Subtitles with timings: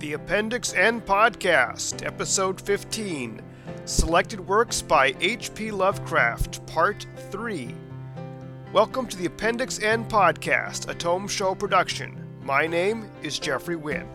[0.00, 3.42] The Appendix N Podcast, Episode 15
[3.84, 5.70] Selected Works by H.P.
[5.72, 7.74] Lovecraft, Part 3.
[8.72, 12.26] Welcome to the Appendix N Podcast, a Tome Show production.
[12.42, 14.08] My name is Jeffrey Wynn.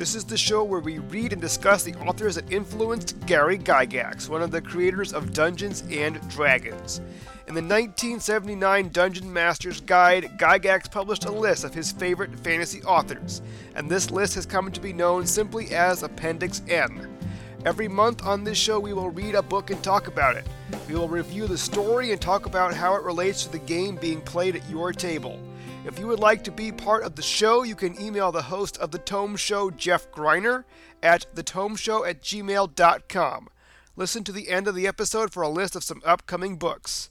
[0.00, 4.30] This is the show where we read and discuss the authors that influenced Gary Gygax,
[4.30, 7.02] one of the creators of Dungeons and Dragons.
[7.46, 13.42] In the 1979 Dungeon Master's Guide, Gygax published a list of his favorite fantasy authors,
[13.74, 17.06] and this list has come to be known simply as Appendix N.
[17.66, 20.46] Every month on this show, we will read a book and talk about it.
[20.88, 24.22] We will review the story and talk about how it relates to the game being
[24.22, 25.38] played at your table.
[25.86, 28.76] If you would like to be part of the show, you can email the host
[28.76, 30.64] of The Tome Show, Jeff Greiner,
[31.02, 33.48] at thetomeshow at gmail.com.
[33.96, 37.10] Listen to the end of the episode for a list of some upcoming books.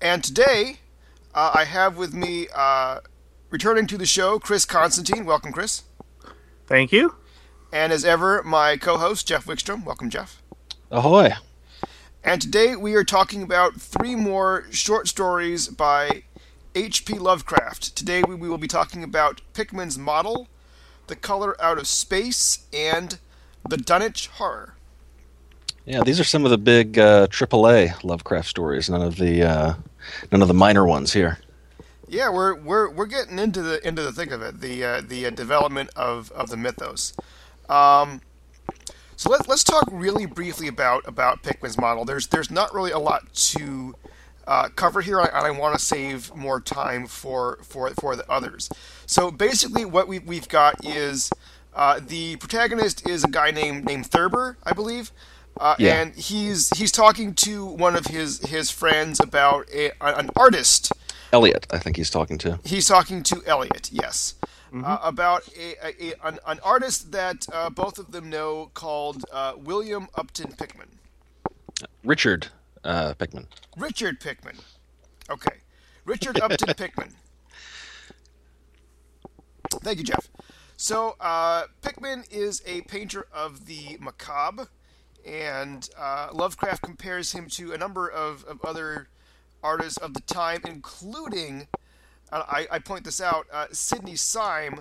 [0.00, 0.76] And today,
[1.34, 3.00] uh, I have with me, uh,
[3.50, 5.24] returning to the show, Chris Constantine.
[5.24, 5.82] Welcome, Chris.
[6.66, 7.16] Thank you.
[7.72, 9.84] And as ever, my co host, Jeff Wickstrom.
[9.84, 10.42] Welcome, Jeff.
[10.90, 11.32] Ahoy.
[12.22, 16.24] And today we are talking about three more short stories by
[16.74, 17.14] H.P.
[17.14, 17.96] Lovecraft.
[17.96, 20.48] Today we will be talking about Pickman's Model,
[21.08, 23.18] The Color Out of Space, and
[23.68, 24.74] The Dunwich Horror.
[25.88, 28.90] Yeah, these are some of the big uh, AAA Lovecraft stories.
[28.90, 29.74] None of the uh,
[30.30, 31.38] none of the minor ones here.
[32.06, 35.24] Yeah, we're we're we're getting into the into the thick of it, the uh, the
[35.24, 37.14] uh, development of, of the mythos.
[37.70, 38.20] Um,
[39.16, 42.04] so let's let's talk really briefly about about Pickman's model.
[42.04, 43.94] There's there's not really a lot to
[44.46, 48.68] uh, cover here, and I want to save more time for for for the others.
[49.06, 51.30] So basically, what we we've got is
[51.72, 55.12] uh, the protagonist is a guy named named Thurber, I believe.
[55.58, 56.00] Uh, Yeah.
[56.00, 60.92] And he's he's talking to one of his his friends about a, an artist
[61.32, 62.58] Elliot, I think he's talking to.
[62.64, 64.34] He's talking to Elliot, yes,
[64.72, 69.24] uh, about a, a, a, an, an artist that uh, both of them know called
[69.30, 70.88] uh, William Upton Pickman.
[72.02, 72.48] Richard
[72.82, 73.46] uh, Pickman.
[73.76, 74.56] Richard Pickman.
[75.28, 75.56] Okay.
[76.06, 77.14] Richard Upton Pickman.
[79.82, 80.28] Thank you, Jeff.
[80.76, 84.68] So, uh, Pickman is a painter of the macabre,
[85.28, 89.08] and uh, Lovecraft compares him to a number of, of other
[89.62, 91.68] artists of the time, including,
[92.32, 94.80] uh, I, I point this out, uh, Sidney Syme,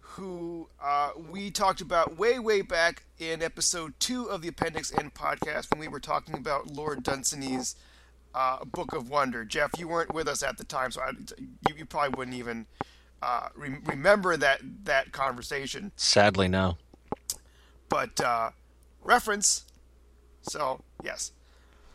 [0.00, 5.10] who uh, we talked about way, way back in episode two of the Appendix N
[5.10, 7.76] podcast when we were talking about Lord Dunsany's
[8.34, 9.44] uh, Book of Wonder.
[9.44, 11.10] Jeff, you weren't with us at the time, so I,
[11.68, 12.66] you, you probably wouldn't even
[13.22, 15.92] uh, re- remember that that conversation.
[15.96, 16.78] Sadly, no.
[17.88, 18.50] But uh,
[19.04, 19.65] reference.
[20.48, 21.32] So yes.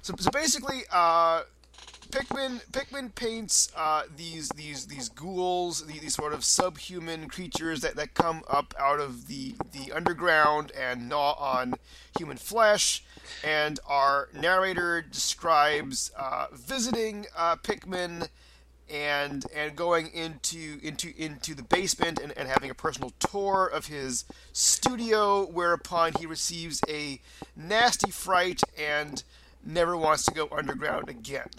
[0.02, 1.44] So, so basically, uh,
[2.12, 7.96] Pickman Pickman paints uh, these these these ghouls, these, these sort of subhuman creatures that,
[7.96, 11.76] that come up out of the the underground and gnaw on
[12.18, 13.04] human flesh.
[13.44, 18.26] And our narrator describes uh, visiting uh, Pickman
[18.92, 23.88] and and going into into into the basement and, and having a personal tour of
[23.88, 27.20] his studio, whereupon he receives a
[27.56, 29.24] nasty fright and
[29.66, 31.50] never wants to go underground again.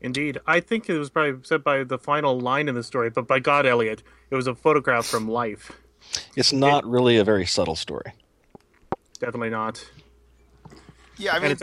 [0.00, 0.38] Indeed.
[0.46, 3.38] I think it was probably said by the final line in the story, but by
[3.38, 5.72] God, Elliot, it was a photograph from life.
[6.36, 8.12] It's not really a very subtle story.
[9.18, 9.84] Definitely not.
[11.18, 11.62] Yeah, I And mean, it's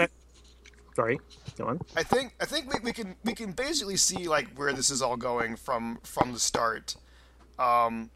[0.95, 1.19] sorry,
[1.57, 1.79] go.
[1.95, 5.01] I think I think we, we can we can basically see like where this is
[5.01, 6.95] all going from from the start.
[7.59, 8.11] Um,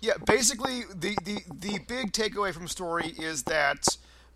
[0.00, 3.86] yeah, basically the, the the big takeaway from story is that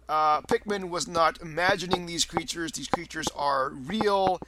[0.09, 2.73] uh, Pickman was not imagining these creatures.
[2.73, 4.41] These creatures are real,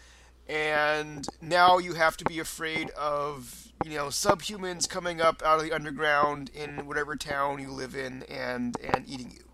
[0.49, 5.65] and now you have to be afraid of you know subhumans coming up out of
[5.65, 9.50] the underground in whatever town you live in and and eating you.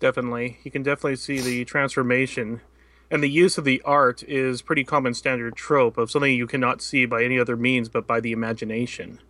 [0.00, 0.58] Definitely.
[0.64, 2.62] You can definitely see the transformation.
[3.10, 6.80] And the use of the art is pretty common standard trope of something you cannot
[6.80, 9.20] see by any other means but by the imagination.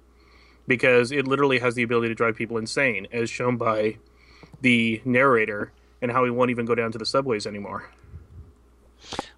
[0.67, 3.96] Because it literally has the ability to drive people insane, as shown by
[4.61, 7.90] the narrator and how he won't even go down to the subways anymore.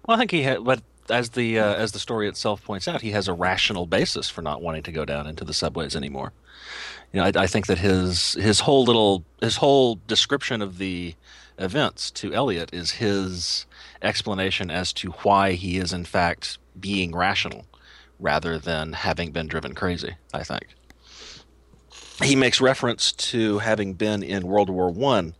[0.05, 3.01] Well, I think he had, but as the uh, as the story itself points out,
[3.01, 6.33] he has a rational basis for not wanting to go down into the subways anymore.
[7.11, 11.15] You know, I, I think that his his whole little his whole description of the
[11.57, 13.65] events to Elliot is his
[14.01, 17.65] explanation as to why he is in fact being rational
[18.19, 20.15] rather than having been driven crazy.
[20.33, 20.67] I think
[22.21, 25.35] he makes reference to having been in World War One.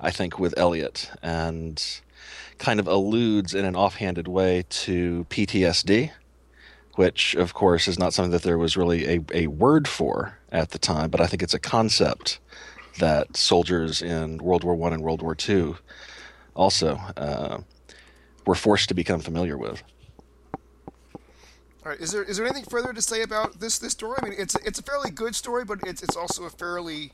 [0.00, 1.82] I, I think with Elliot and
[2.60, 6.12] kind of alludes in an offhanded way to PTSD,
[6.94, 10.70] which, of course, is not something that there was really a, a word for at
[10.70, 12.38] the time, but I think it's a concept
[12.98, 15.78] that soldiers in World War One and World War Two
[16.54, 17.60] also uh,
[18.46, 19.82] were forced to become familiar with.
[21.82, 22.00] All right.
[22.00, 24.18] Is there is there anything further to say about this this story?
[24.20, 27.12] I mean, it's it's a fairly good story, but it's it's also a fairly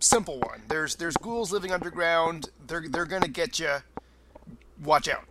[0.00, 0.62] simple one.
[0.66, 2.50] There's there's ghouls living underground.
[2.66, 3.76] They're they're gonna get you
[4.82, 5.24] watch out.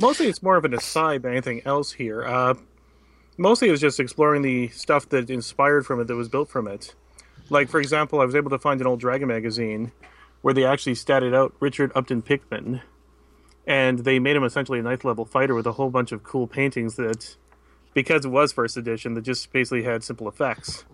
[0.00, 2.24] Mostly, it's more of an aside than anything else here.
[2.24, 2.54] Uh,
[3.36, 6.66] mostly, it was just exploring the stuff that inspired from it, that was built from
[6.66, 6.94] it.
[7.50, 9.92] Like, for example, I was able to find an old Dragon magazine
[10.42, 12.82] where they actually statted out Richard Upton Pickman,
[13.66, 16.46] and they made him essentially a ninth level fighter with a whole bunch of cool
[16.46, 17.36] paintings that,
[17.94, 20.84] because it was first edition, that just basically had simple effects.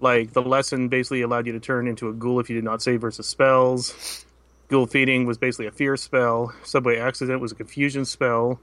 [0.00, 2.82] Like the lesson basically allowed you to turn into a ghoul if you did not
[2.82, 4.24] save versus spells.
[4.68, 6.54] Ghoul Feeding was basically a fear spell.
[6.62, 8.60] Subway Accident was a confusion spell.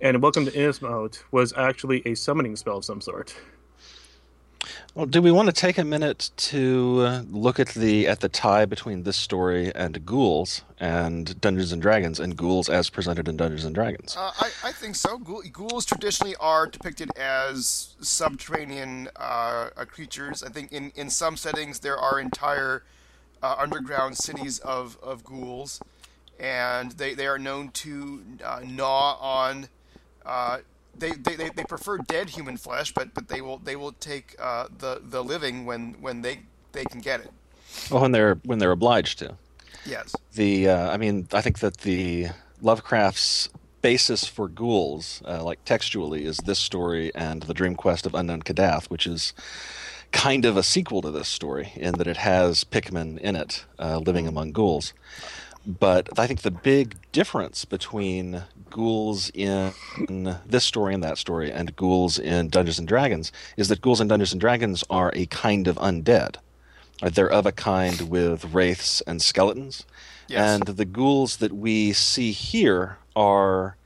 [0.00, 3.34] And Welcome to Innsmouth was actually a summoning spell of some sort.
[4.94, 8.28] Well, do we want to take a minute to uh, look at the at the
[8.28, 13.36] tie between this story and ghouls and Dungeons and Dragons and ghouls as presented in
[13.36, 14.16] Dungeons and Dragons?
[14.16, 15.18] Uh, I, I think so.
[15.18, 20.42] Ghouls traditionally are depicted as subterranean uh, creatures.
[20.42, 22.84] I think in, in some settings there are entire
[23.44, 25.80] uh, underground cities of, of ghouls,
[26.40, 29.68] and they, they are known to uh, gnaw on.
[30.24, 30.58] Uh,
[30.96, 34.34] they, they, they, they prefer dead human flesh, but, but they will they will take
[34.38, 36.40] uh, the the living when, when they,
[36.72, 37.30] they can get it.
[37.90, 39.36] Well, when they're when they're obliged to.
[39.84, 40.14] Yes.
[40.32, 42.28] The uh, I mean I think that the
[42.62, 43.50] Lovecraft's
[43.82, 48.40] basis for ghouls, uh, like textually, is this story and the Dream Quest of Unknown
[48.40, 49.34] Kadath, which is
[50.14, 53.98] kind of a sequel to this story in that it has Pickman in it, uh,
[53.98, 54.94] living among ghouls.
[55.66, 61.74] But I think the big difference between ghouls in this story and that story and
[61.74, 65.66] ghouls in Dungeons and Dragons is that ghouls in Dungeons and Dragons are a kind
[65.66, 66.36] of undead.
[67.02, 69.84] Uh, they're of a kind with wraiths and skeletons.
[70.28, 70.40] Yes.
[70.40, 73.76] And the ghouls that we see here are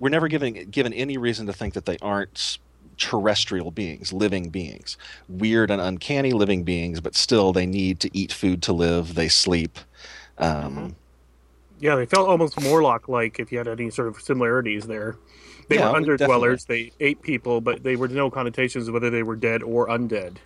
[0.00, 2.58] we're never given given any reason to think that they aren't
[2.96, 4.96] terrestrial beings, living beings,
[5.28, 9.14] weird and uncanny living beings, but still they need to eat food to live.
[9.14, 9.78] They sleep.
[10.38, 10.88] Um, mm-hmm.
[11.78, 15.16] Yeah, they felt almost Morlock like if you had any sort of similarities there.
[15.68, 16.66] They yeah, were underdwellers.
[16.66, 20.36] They ate people, but they were no connotations of whether they were dead or undead,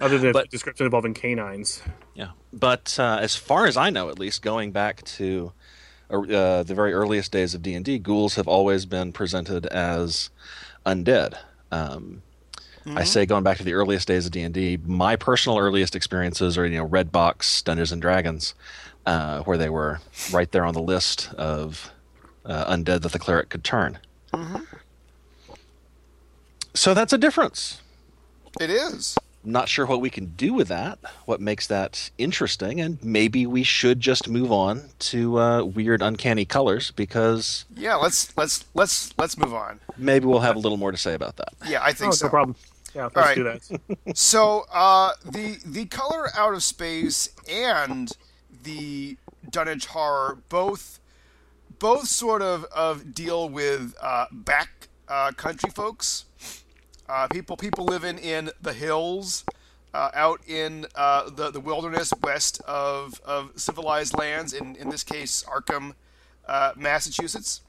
[0.00, 1.82] other than but, description involving canines.
[2.14, 5.52] Yeah, but uh, as far as I know, at least going back to
[6.10, 10.30] uh, the very earliest days of D and D, ghouls have always been presented as
[10.88, 11.38] undead.
[11.70, 12.22] Um,
[12.84, 12.98] mm-hmm.
[12.98, 15.94] I say going back to the earliest days of D and D, my personal earliest
[15.94, 18.54] experiences are you know Red Box Dungeons and Dragons,
[19.06, 20.00] uh, where they were
[20.32, 21.92] right there on the list of
[22.44, 23.98] uh, undead that the cleric could turn.
[24.32, 24.62] Mm-hmm.
[26.74, 27.80] So that's a difference.
[28.60, 29.16] It is
[29.50, 33.62] not sure what we can do with that, what makes that interesting, and maybe we
[33.62, 39.38] should just move on to uh, weird, uncanny colors because yeah, let's let's let's let's
[39.38, 39.80] move on.
[39.96, 41.54] Maybe we'll have a little more to say about that.
[41.66, 42.26] Yeah, I think oh, so.
[42.26, 42.56] No problem.
[42.94, 43.34] Yeah, let's right.
[43.36, 43.80] do that.
[44.16, 48.10] so uh, the the color out of space and
[48.62, 49.16] the
[49.50, 51.00] Dunwich horror both
[51.78, 56.24] both sort of of deal with uh, back uh, country folks
[57.08, 59.44] uh, people people living in the hills,
[59.94, 64.52] uh, out in uh, the the wilderness west of, of civilized lands.
[64.52, 65.94] In in this case, Arkham,
[66.46, 67.62] uh, Massachusetts.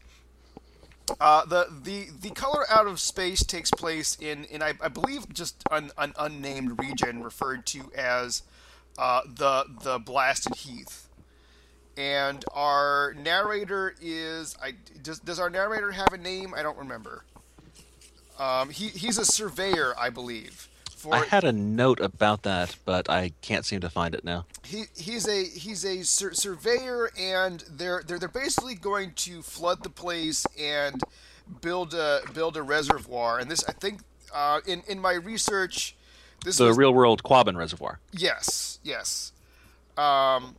[1.19, 5.33] Uh, the the the color out of space takes place in in I, I believe
[5.33, 8.43] just an, an unnamed region referred to as
[8.99, 11.09] uh, the the blasted heath
[11.97, 16.53] and our narrator is I does, does our narrator have a name?
[16.55, 17.25] I don't remember.
[18.39, 20.69] Um, he he's a surveyor, I believe.
[20.95, 24.45] For, I had a note about that, but I can't seem to find it now.
[24.65, 29.83] He he's a he's a sur- surveyor, and they're they're they're basically going to flood
[29.83, 31.01] the place and
[31.61, 33.39] build a build a reservoir.
[33.39, 34.01] And this, I think,
[34.33, 35.95] uh, in in my research,
[36.43, 37.99] this is the was, real world Quabbin Reservoir.
[38.11, 39.31] Yes, yes.
[39.97, 40.55] Um,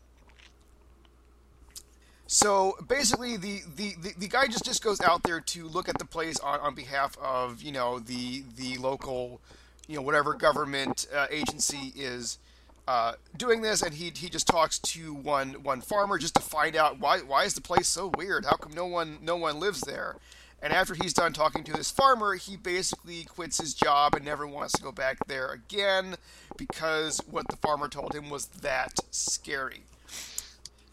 [2.32, 5.98] So basically, the, the, the, the, guy just, just goes out there to look at
[5.98, 9.40] the place on, on behalf of you know the the local,
[9.88, 12.38] you know whatever government uh, agency is
[12.86, 16.76] uh, doing this, and he, he just talks to one one farmer just to find
[16.76, 18.44] out why why is the place so weird?
[18.44, 20.14] How come no one no one lives there?
[20.62, 24.46] And after he's done talking to this farmer, he basically quits his job and never
[24.46, 26.14] wants to go back there again
[26.56, 29.82] because what the farmer told him was that scary.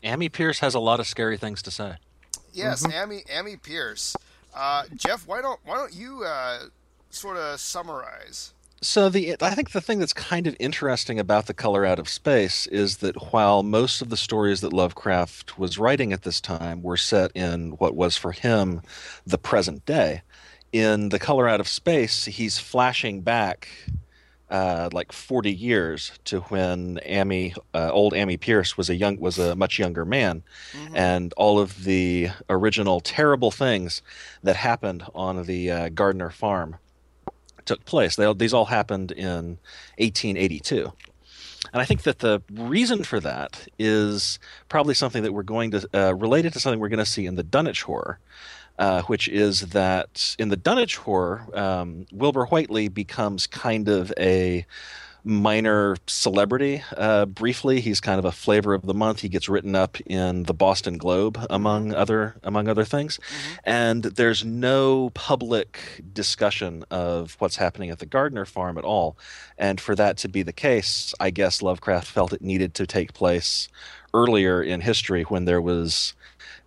[0.04, 1.96] Ammi Pierce has a lot of scary things to say.
[2.54, 3.12] Yes, mm-hmm.
[3.12, 4.16] Ammi Ammi Pierce.
[4.56, 6.66] Uh, Jeff, why don't why don't you uh,
[7.10, 8.54] sort of summarize?
[8.82, 12.08] So the I think the thing that's kind of interesting about the color out of
[12.08, 16.84] space is that while most of the stories that Lovecraft was writing at this time
[16.84, 18.82] were set in what was for him
[19.26, 20.22] the present day,
[20.72, 23.68] in the color out of space he's flashing back
[24.50, 29.38] uh, like 40 years to when Ammi, uh, old Ammi Pierce was a young was
[29.38, 30.96] a much younger man, mm-hmm.
[30.96, 34.02] and all of the original terrible things
[34.44, 36.78] that happened on the uh, Gardner farm
[37.66, 38.16] took place.
[38.16, 39.60] They, these all happened in
[39.98, 40.92] 1882.
[41.74, 44.40] And I think that the reason for that is
[44.70, 47.36] probably something that we're going to, uh, related to something we're going to see in
[47.36, 48.20] the Dunwich Horror,
[48.78, 54.66] uh, which is that in the Dunwich Horror, um, Wilbur Whiteley becomes kind of a
[55.28, 56.82] minor celebrity.
[56.96, 59.20] Uh, briefly, he's kind of a flavor of the month.
[59.20, 62.00] He gets written up in the Boston Globe, among mm-hmm.
[62.00, 63.18] other among other things.
[63.18, 63.54] Mm-hmm.
[63.66, 69.18] And there's no public discussion of what's happening at the Gardner farm at all.
[69.58, 73.14] And for that to be the case, I guess Lovecraft felt it needed to take
[73.14, 73.68] place
[74.14, 76.14] earlier in history when there was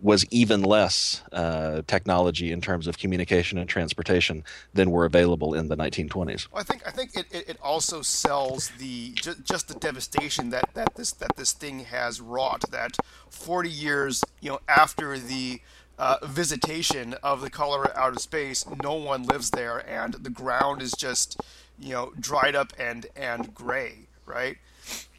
[0.01, 4.43] was even less uh, technology in terms of communication and transportation
[4.73, 6.47] than were available in the 1920s.
[6.51, 10.73] Well, I think I think it, it also sells the just, just the devastation that,
[10.73, 12.69] that this that this thing has wrought.
[12.71, 12.97] That
[13.29, 15.61] 40 years you know after the
[15.99, 20.81] uh, visitation of the color out of space, no one lives there, and the ground
[20.81, 21.39] is just
[21.79, 24.57] you know dried up and and gray, right?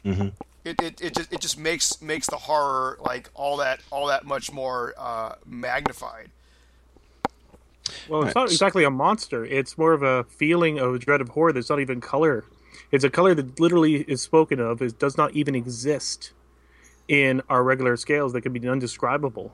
[0.03, 0.29] Mm-hmm
[0.65, 4.25] it, it, it just it just makes makes the horror like all that all that
[4.25, 6.29] much more uh, magnified.
[8.07, 9.45] Well, it's not exactly a monster.
[9.45, 12.45] It's more of a feeling of dread of horror that's not even color.
[12.91, 14.81] It's a color that literally is spoken of.
[14.81, 16.31] It does not even exist
[17.07, 19.53] in our regular scales that can be undescribable.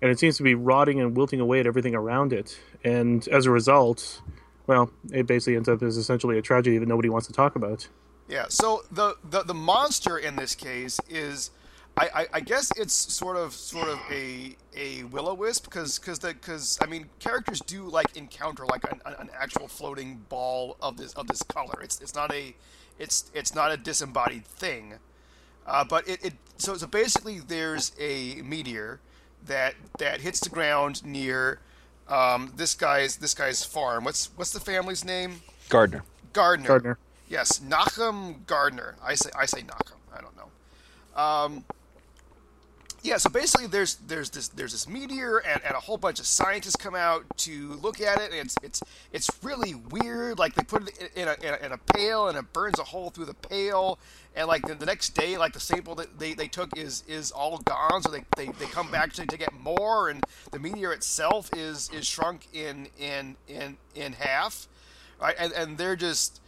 [0.00, 2.58] And it seems to be rotting and wilting away at everything around it.
[2.82, 4.22] And as a result,
[4.66, 7.88] well, it basically ends up as essentially a tragedy that nobody wants to talk about.
[8.28, 8.46] Yeah.
[8.48, 11.50] So the the, the monster in this case is,
[11.96, 15.98] I, I, I guess it's sort of sort of a a will o wisp because
[15.98, 20.76] because the because I mean characters do like encounter like an, an actual floating ball
[20.80, 21.80] of this of this color.
[21.82, 22.54] It's it's not a
[22.98, 24.94] it's it's not a disembodied thing,
[25.66, 29.00] uh, but it, it so so basically there's a meteor
[29.46, 31.60] that that hits the ground near
[32.08, 34.04] um, this guy's this guy's farm.
[34.04, 35.42] What's what's the family's name?
[35.68, 36.02] Gardner.
[36.32, 36.68] Gardner.
[36.68, 36.98] Gardner.
[37.28, 38.96] Yes, Nachum Gardner.
[39.02, 39.98] I say I say Nachum.
[40.16, 41.20] I don't know.
[41.20, 41.64] Um,
[43.06, 46.26] yeah, so basically, there's there's this there's this meteor, and, and a whole bunch of
[46.26, 50.38] scientists come out to look at it, and it's it's it's really weird.
[50.38, 52.84] Like they put it in a, in a, in a pail, and it burns a
[52.84, 54.00] hole through the pail,
[54.34, 57.30] and like the, the next day, like the sample that they, they took is is
[57.30, 60.92] all gone, so they, they, they come back to, to get more, and the meteor
[60.92, 64.66] itself is is shrunk in in in in half,
[65.20, 65.36] right?
[65.38, 66.40] And and they're just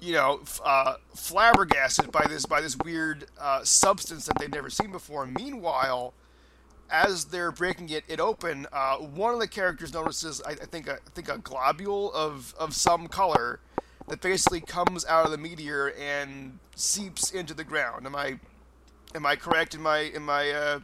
[0.00, 4.92] you know, uh, flabbergasted by this by this weird uh, substance that they've never seen
[4.92, 5.26] before.
[5.26, 6.12] Meanwhile,
[6.90, 10.88] as they're breaking it, it open, uh, one of the characters notices, I, I, think,
[10.88, 13.60] a, I think a globule of, of some color
[14.08, 18.06] that basically comes out of the meteor and seeps into the ground.
[18.06, 18.38] Am I
[19.14, 20.50] am I correct in my in my?
[20.50, 20.80] Uh...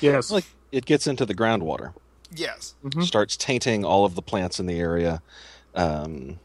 [0.00, 0.30] Yes.
[0.30, 1.92] Like it gets into the groundwater.
[2.34, 2.74] Yes.
[2.84, 3.02] Mm-hmm.
[3.02, 5.22] Starts tainting all of the plants in the area.
[5.74, 6.38] Um,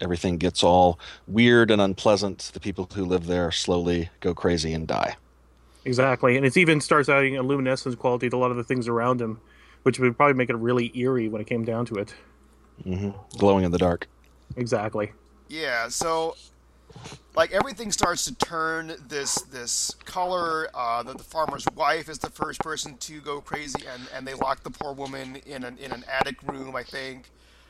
[0.00, 2.50] everything gets all weird and unpleasant.
[2.52, 5.16] The people who live there slowly go crazy and die.
[5.84, 8.86] Exactly, and it even starts adding a luminescence quality to a lot of the things
[8.86, 9.40] around him,
[9.82, 12.14] which would probably make it really eerie when it came down to it.
[12.84, 13.10] Mm-hmm.
[13.38, 14.08] Glowing in the dark.
[14.56, 15.12] Exactly.
[15.48, 15.88] Yeah.
[15.88, 16.36] So,
[17.34, 20.68] like everything starts to turn this this color.
[20.72, 24.34] Uh, the, the farmer's wife is the first person to go crazy, and, and they
[24.34, 27.28] lock the poor woman in an in an attic room, I think.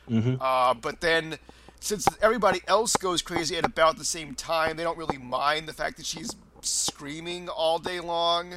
[0.09, 0.35] Mm-hmm.
[0.39, 1.37] Uh, but then
[1.83, 5.73] since everybody else goes crazy at about the same time, they don't really mind the
[5.73, 8.53] fact that she's screaming all day long.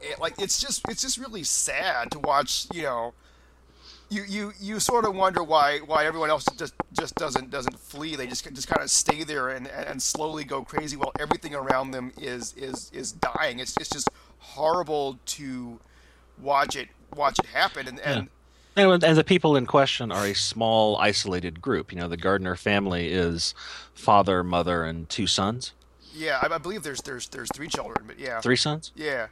[0.00, 2.68] It, like it's just it's just really sad to watch.
[2.72, 3.14] You know,
[4.10, 8.14] you you you sort of wonder why why everyone else just just doesn't doesn't flee.
[8.14, 11.90] They just just kind of stay there and, and slowly go crazy while everything around
[11.90, 13.58] them is is is dying.
[13.58, 15.80] It's it's just horrible to
[16.40, 18.28] watch it watch it happen and, and
[18.76, 21.90] And, and the people in question are a small, isolated group.
[21.92, 23.54] You know, the Gardner family is
[23.94, 25.72] father, mother, and two sons.
[26.14, 28.92] yeah, I, I believe there's there's there's three children, but yeah, Three sons?
[28.94, 29.28] yeah,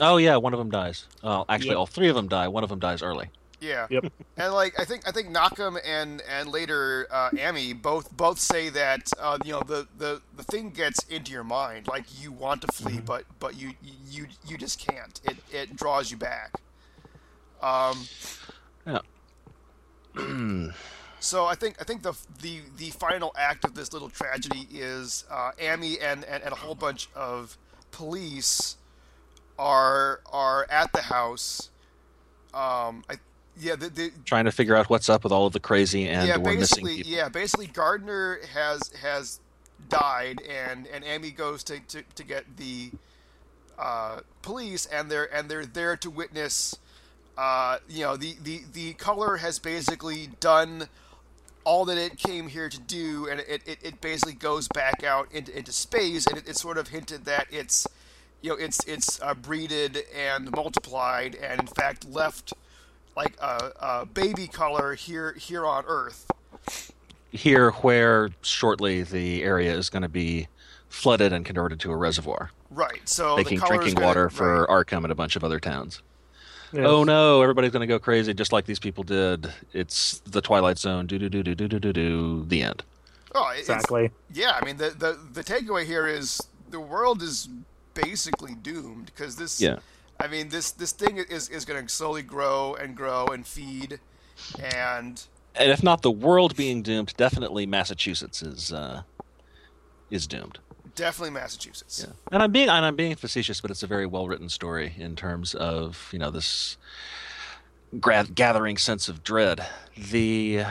[0.00, 1.06] Oh yeah, one of them dies.
[1.24, 1.78] Well, actually, Yep.
[1.78, 2.46] all three of them die.
[2.46, 3.30] One of them dies early.
[3.60, 3.88] yeah.
[3.90, 4.12] Yep.
[4.36, 8.68] And like I think I think Nakam and and later uh, Ammi both both say
[8.68, 12.62] that uh, you know the, the the thing gets into your mind like you want
[12.62, 13.72] to flee but but you
[14.08, 16.52] you you just can't it it draws you back.
[17.60, 18.04] Um,
[18.88, 19.00] Yeah.
[21.20, 25.24] so I think I think the the the final act of this little tragedy is
[25.30, 27.56] uh, Ammi and, and and a whole bunch of
[27.90, 28.76] police
[29.58, 31.70] are are at the house.
[32.54, 33.18] Um, I
[33.60, 36.26] yeah the, the Trying to figure out what's up with all of the crazy and
[36.26, 37.12] yeah, or missing basically, people.
[37.12, 39.40] yeah, basically, Gardner has has
[39.88, 42.90] died, and and Ammi goes to, to, to get the
[43.78, 46.76] uh, police, and they're and they're there to witness.
[47.38, 50.88] Uh, you know, the, the the color has basically done
[51.62, 55.30] all that it came here to do, and it, it, it basically goes back out
[55.30, 57.86] into, into space, and it, it's sort of hinted that it's
[58.42, 62.54] you know it's it's uh, breeded and multiplied, and in fact left
[63.16, 66.26] like a, a baby color here here on Earth.
[67.30, 70.48] Here, where shortly the area is going to be
[70.88, 73.00] flooded and converted to a reservoir, Right.
[73.08, 74.86] So making drinking gonna- water for right.
[74.86, 76.02] Arkham and a bunch of other towns.
[76.72, 76.84] Yes.
[76.86, 79.50] Oh no, everybody's going to go crazy just like these people did.
[79.72, 81.06] It's the Twilight Zone.
[81.06, 82.44] Do do do do do do do do.
[82.46, 82.82] The end.
[83.34, 84.10] Oh, Exactly.
[84.32, 87.48] Yeah, I mean the, the the takeaway here is the world is
[87.94, 89.60] basically doomed because this.
[89.60, 89.78] Yeah.
[90.20, 94.00] I mean this this thing is is going to slowly grow and grow and feed,
[94.58, 95.22] and
[95.54, 99.02] And if not the world being doomed, definitely Massachusetts is uh,
[100.10, 100.58] is doomed.
[100.98, 102.04] Definitely Massachusetts.
[102.06, 102.12] Yeah.
[102.32, 105.16] And I'm being and I'm being facetious, but it's a very well written story in
[105.16, 106.76] terms of you know this
[108.00, 109.64] gra- gathering sense of dread.
[109.96, 110.64] The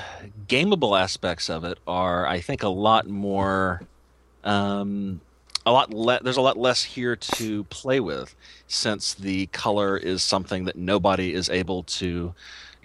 [0.47, 3.81] gameable aspects of it are, I think, a lot more.
[4.43, 5.21] Um,
[5.65, 8.35] a lot le- there's a lot less here to play with
[8.67, 12.33] since the color is something that nobody is able to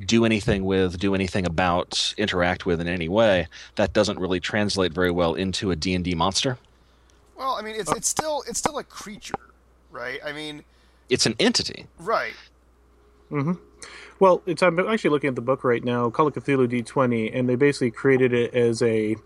[0.05, 4.92] do anything with do anything about interact with in any way that doesn't really translate
[4.92, 6.59] very well into a d&d monster
[7.42, 9.35] Well, I mean it's it's still it's still a creature,
[9.90, 10.20] right?
[10.24, 10.62] I mean,
[11.09, 12.35] it's an entity right.
[13.33, 13.55] Mm-hmm.
[14.20, 17.48] Well, it's I'm actually looking at the book right now, Call of Cthulhu D20, and
[17.48, 19.16] they basically created it as a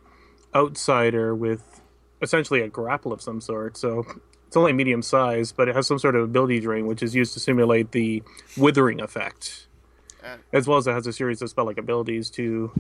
[0.55, 1.83] outsider with
[2.23, 3.77] essentially a grapple of some sort.
[3.77, 4.07] So
[4.47, 7.35] it's only medium size, but it has some sort of ability drain, which is used
[7.35, 8.23] to simulate the
[8.57, 9.67] withering effect,
[10.23, 12.71] And- as well as it has a series of spell-like abilities to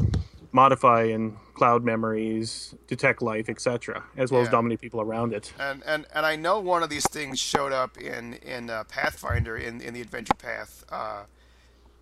[0.56, 5.52] modify and cloud memories, detect life, etc., as well as dominate people around it.
[5.60, 9.56] And, and and I know one of these things showed up in in uh, Pathfinder
[9.56, 11.24] in in the Adventure Path uh,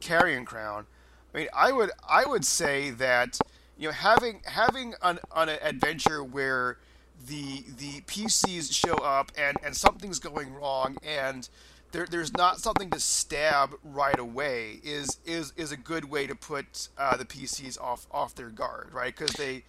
[0.00, 0.86] Carrion Crown.
[1.34, 3.38] I mean, I would I would say that
[3.76, 6.78] you know having having an, an adventure where
[7.26, 11.48] the the PCs show up and and something's going wrong and
[11.94, 16.34] there, there's not something to stab right away is is is a good way to
[16.34, 19.16] put uh, the PCs off off their guard, right?
[19.16, 19.62] Because they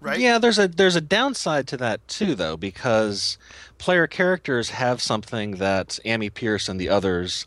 [0.00, 3.38] right Yeah, there's a there's a downside to that too, though, because
[3.78, 7.46] player characters have something that Ammi Pierce and the others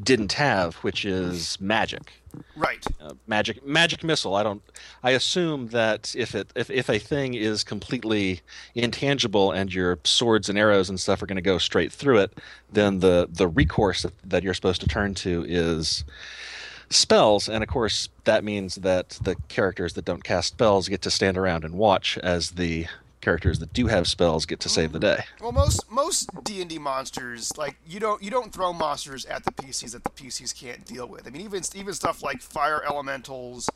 [0.00, 2.12] didn't have, which is magic.
[2.56, 4.34] right Uh, magic magic missile.
[4.34, 4.62] I don't.
[5.02, 8.40] I assume that if it if, if a thing is completely
[8.74, 12.38] intangible and your swords and arrows and stuff are going to go straight through it,
[12.72, 16.04] then the the recourse that, that you're supposed to turn to is
[16.92, 21.10] spells and of course that means that the characters that don't cast spells get to
[21.10, 22.86] stand around and watch as the
[23.20, 26.68] characters that do have spells get to save the day Well, most most D and
[26.68, 30.54] D monsters like you don't you don't throw monsters at the PCs that the PCs
[30.54, 31.26] can't deal with.
[31.26, 33.70] I mean, even even stuff like fire elementals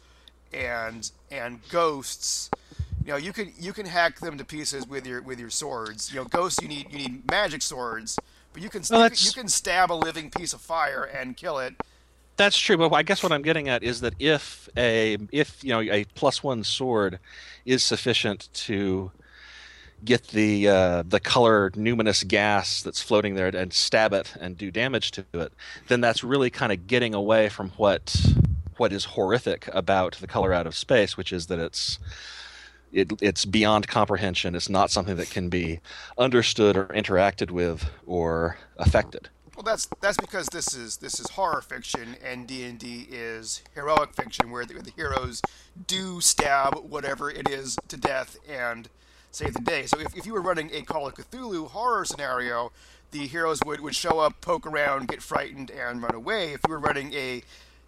[0.52, 2.50] and and ghosts.
[3.04, 6.12] You know, you can you can hack them to pieces with your with your swords.
[6.12, 8.18] You know, ghosts you need you need magic swords,
[8.52, 11.58] but you can Well, you, you can stab a living piece of fire and kill
[11.58, 11.74] it.
[12.36, 15.70] That's true, but I guess what I'm getting at is that if a if you
[15.70, 17.18] know a plus one sword
[17.64, 19.10] is sufficient to
[20.04, 24.70] get the uh, the color numinous gas that's floating there and stab it and do
[24.70, 25.52] damage to it,
[25.88, 28.14] then that's really kind of getting away from what
[28.76, 31.98] what is horrific about the color out of space, which is that it's
[32.92, 34.54] it, it's beyond comprehension.
[34.54, 35.80] It's not something that can be
[36.18, 39.28] understood or interacted with or affected.
[39.56, 43.62] Well, that's that's because this is this is horror fiction, and D and D is
[43.74, 45.40] heroic fiction, where the, the heroes
[45.86, 48.90] do stab whatever it is to death and
[49.30, 49.86] save the day.
[49.86, 52.70] So if, if you were running a Call of Cthulhu horror scenario,
[53.12, 56.52] the heroes would, would show up, poke around, get frightened, and run away.
[56.52, 57.42] If you were running a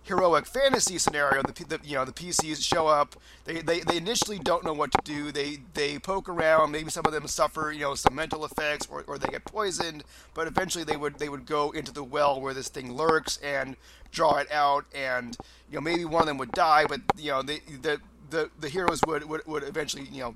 [0.09, 3.17] heroic fantasy scenario, the, the you know the PCs show up.
[3.45, 5.31] They, they they initially don't know what to do.
[5.31, 6.73] They they poke around.
[6.73, 10.05] Maybe some of them suffer you know some mental effects or, or they get poisoned.
[10.35, 13.77] But eventually they would they would go into the well where this thing lurks and
[14.11, 14.87] draw it out.
[14.95, 15.37] And
[15.71, 18.69] you know maybe one of them would die, but you know the the the, the
[18.69, 20.35] heroes would, would would eventually you know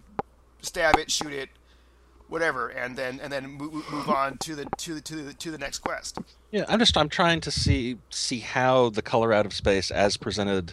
[0.61, 1.49] stab it, shoot it,
[2.33, 5.51] whatever, and then and then move, move on to the to the to the to
[5.51, 6.19] the next quest.
[6.51, 10.17] Yeah, I'm just I'm trying to see see how the color out of space as
[10.17, 10.73] presented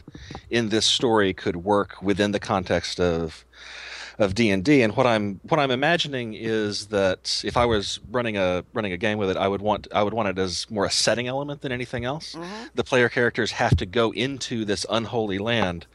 [0.50, 3.46] in this story could work within the context of
[4.18, 8.66] of D&D and what I'm what I'm imagining is that if I was running a
[8.74, 10.92] running a game with it I would want I would want it as more a
[10.92, 12.36] setting element than anything else.
[12.36, 12.66] Mm-hmm.
[12.76, 15.88] The player characters have to go into this unholy land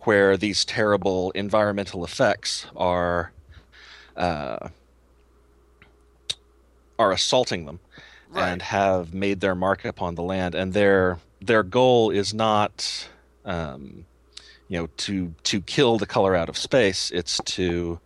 [0.00, 3.32] where these terrible environmental effects are
[4.16, 4.68] uh,
[7.00, 7.80] are assaulting them
[8.32, 8.50] Right.
[8.50, 10.54] and have made their mark upon the land.
[10.54, 13.08] And their their goal is not
[13.44, 14.04] um,
[14.68, 17.10] you know to to kill the color out of space.
[17.10, 17.98] It's to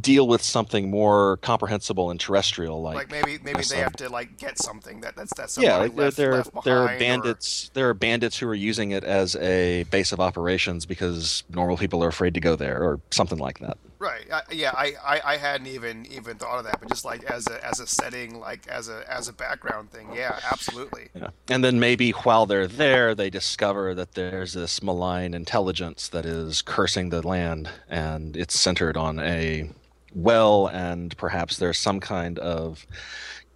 [0.00, 4.38] deal with something more comprehensible and terrestrial like, Like maybe maybe they have to like
[4.38, 6.98] get something that that's that's yeah like there, left, there, left there are behind or-
[7.00, 7.70] bandits.
[7.74, 12.04] There are bandits who are using it as a base of operations because normal people
[12.04, 14.26] are afraid to go there or something like that Right.
[14.32, 14.72] I, yeah.
[14.74, 17.78] I, I, I hadn't even even thought of that, but just like as a as
[17.78, 20.08] a setting, like as a as a background thing.
[20.12, 20.40] Yeah.
[20.50, 21.10] Absolutely.
[21.14, 21.28] Yeah.
[21.48, 26.62] And then maybe while they're there, they discover that there's this malign intelligence that is
[26.62, 29.70] cursing the land, and it's centered on a
[30.12, 32.84] well, and perhaps there's some kind of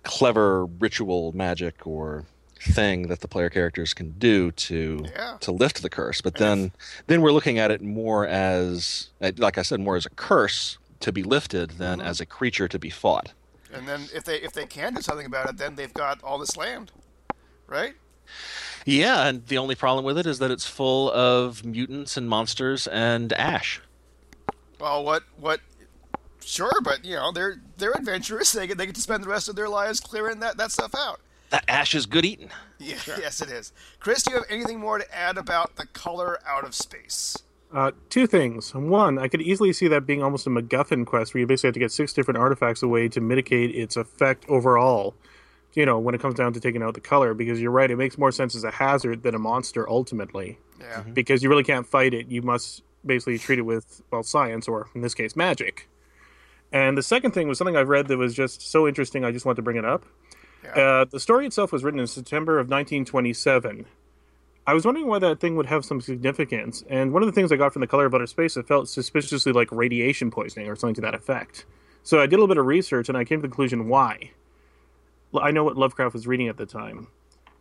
[0.04, 2.24] clever ritual magic or
[2.60, 5.36] thing that the player characters can do to Yeah.
[5.40, 6.20] to lift the curse.
[6.20, 6.72] But then
[7.06, 11.12] then we're looking at it more as like I said, more as a curse to
[11.12, 12.08] be lifted than Mm-hmm.
[12.08, 13.32] as a creature to be fought.
[13.72, 16.38] And then if they if they can do something about it, then they've got all
[16.38, 16.92] this land,
[17.66, 17.94] right?
[18.84, 22.86] Yeah, and the only problem with it is that it's full of mutants and monsters
[22.86, 23.80] and ash.
[24.80, 25.60] Well, what what?
[26.44, 28.52] Sure, but you know they're they're adventurous.
[28.52, 30.94] They get they get to spend the rest of their lives clearing that that stuff
[30.96, 31.20] out.
[31.50, 32.50] That ash is good eating.
[32.78, 33.72] Yeah, yes, it is.
[34.00, 37.36] Chris, do you have anything more to add about the color out of space?
[37.72, 38.74] Uh, two things.
[38.74, 41.74] One, I could easily see that being almost a MacGuffin quest where you basically have
[41.74, 45.14] to get six different artifacts away to mitigate its effect overall.
[45.74, 47.96] You know, when it comes down to taking out the color, because you're right, it
[47.96, 50.58] makes more sense as a hazard than a monster ultimately.
[50.80, 51.02] Yeah.
[51.02, 52.28] Because you really can't fight it.
[52.28, 55.88] You must basically treat it with, well, science, or in this case, magic.
[56.72, 59.44] And the second thing was something I've read that was just so interesting, I just
[59.44, 60.04] want to bring it up.
[60.74, 63.86] Uh, the story itself was written in September of 1927.
[64.68, 67.52] I was wondering why that thing would have some significance, and one of the things
[67.52, 70.74] I got from the color of outer space, it felt suspiciously like radiation poisoning or
[70.74, 71.66] something to that effect.
[72.02, 74.32] So I did a little bit of research, and I came to the conclusion why.
[75.40, 77.08] I know what Lovecraft was reading at the time.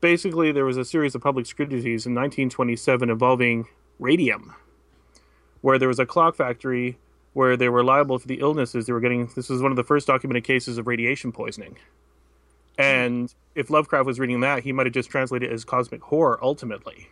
[0.02, 3.68] Basically, there was a series of public scrutinies in 1927 involving
[4.00, 4.56] radium,
[5.62, 6.98] where there was a clock factory
[7.34, 9.30] where they were liable for the illnesses they were getting.
[9.36, 11.78] This was one of the first documented cases of radiation poisoning.
[12.78, 16.40] And if Lovecraft was reading that, he might have just translated it as cosmic horror
[16.42, 17.10] ultimately,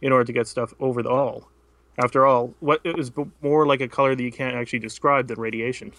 [0.00, 1.48] in order to get stuff over the all.
[1.98, 3.10] After all, what is
[3.42, 5.92] more like a color that you can't actually describe than radiation?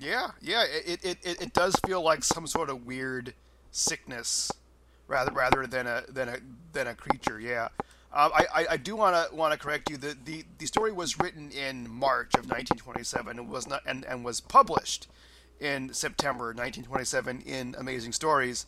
[0.00, 0.64] Yeah, yeah.
[0.64, 3.34] It, it, it, it does feel like some sort of weird
[3.70, 4.50] sickness,
[5.08, 6.36] rather rather than a than a
[6.72, 7.40] than a creature.
[7.40, 7.68] Yeah.
[8.12, 9.96] Um, I, I, do want to want to correct you.
[9.96, 14.24] The, the the story was written in March of 1927 and was not and, and
[14.24, 15.06] was published
[15.60, 18.66] in September 1927 in Amazing Stories.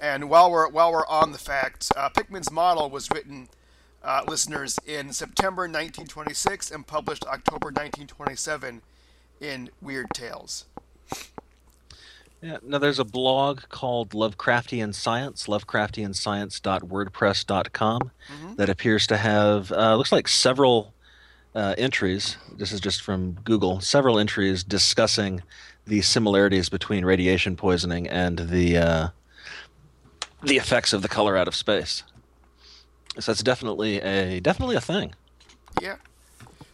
[0.00, 3.48] And while we're while we're on the facts, uh, Pickman's model was written,
[4.02, 8.80] uh, listeners, in September 1926 and published October 1927
[9.40, 10.64] in Weird Tales.
[12.42, 12.56] Yeah.
[12.62, 18.10] Now there's a blog called Lovecraftian Science, lovecraftianscience.wordpress.com,
[18.56, 20.94] that appears to have uh, looks like several
[21.54, 22.38] uh, entries.
[22.56, 23.80] This is just from Google.
[23.80, 25.42] Several entries discussing
[25.90, 29.08] the similarities between radiation poisoning and the uh,
[30.42, 32.04] the effects of the color out of space.
[33.18, 35.14] So that's definitely a definitely a thing.
[35.82, 35.96] Yeah.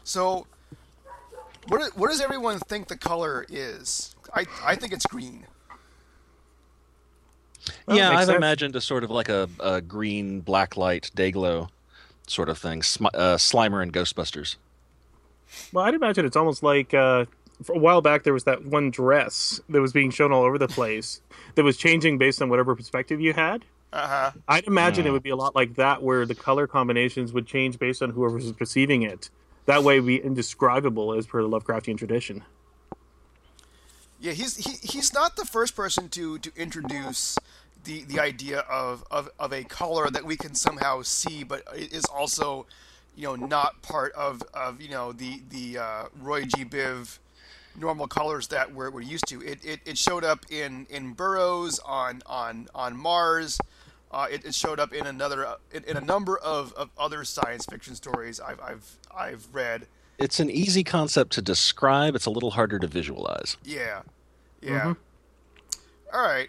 [0.05, 0.47] So,
[1.69, 4.15] what what does everyone think the color is?
[4.35, 5.47] I I think it's green.
[7.87, 8.37] Well, yeah, I've sense.
[8.37, 11.69] imagined a sort of like a, a green black light day glow
[12.27, 12.83] sort of thing.
[12.83, 14.57] Sm- uh, Slimer and Ghostbusters.
[15.73, 17.25] Well, I'd imagine it's almost like uh,
[17.63, 20.59] for a while back there was that one dress that was being shown all over
[20.59, 21.21] the place
[21.55, 23.65] that was changing based on whatever perspective you had.
[23.93, 24.31] Uh huh.
[24.49, 27.79] I'd imagine it would be a lot like that, where the color combinations would change
[27.79, 29.31] based on whoever was perceiving it.
[29.67, 32.45] that way be indescribable as per the Lovecraftian tradition.
[34.19, 37.37] Yeah, he's he, he's not the first person to to introduce
[37.85, 41.93] the the idea of, of, of a color that we can somehow see, but it
[41.93, 42.67] is also,
[43.15, 46.65] you know, not part of, of you know the the uh, Roy G.
[46.65, 47.19] Biv
[47.79, 49.43] normal colors that we're, we're used to.
[49.43, 53.59] It, it, it showed up in, in Burroughs on on on Mars.
[54.11, 57.67] Uh, it, it, showed up in another in, in, a number of, of other science
[57.67, 59.87] fiction stories I've I've I've read.
[60.19, 62.15] It's an easy concept to describe.
[62.15, 63.57] It's a little harder to visualize.
[63.65, 64.03] Yeah,
[64.63, 64.81] yeah.
[64.81, 66.17] Mm-hmm.
[66.17, 66.49] All right.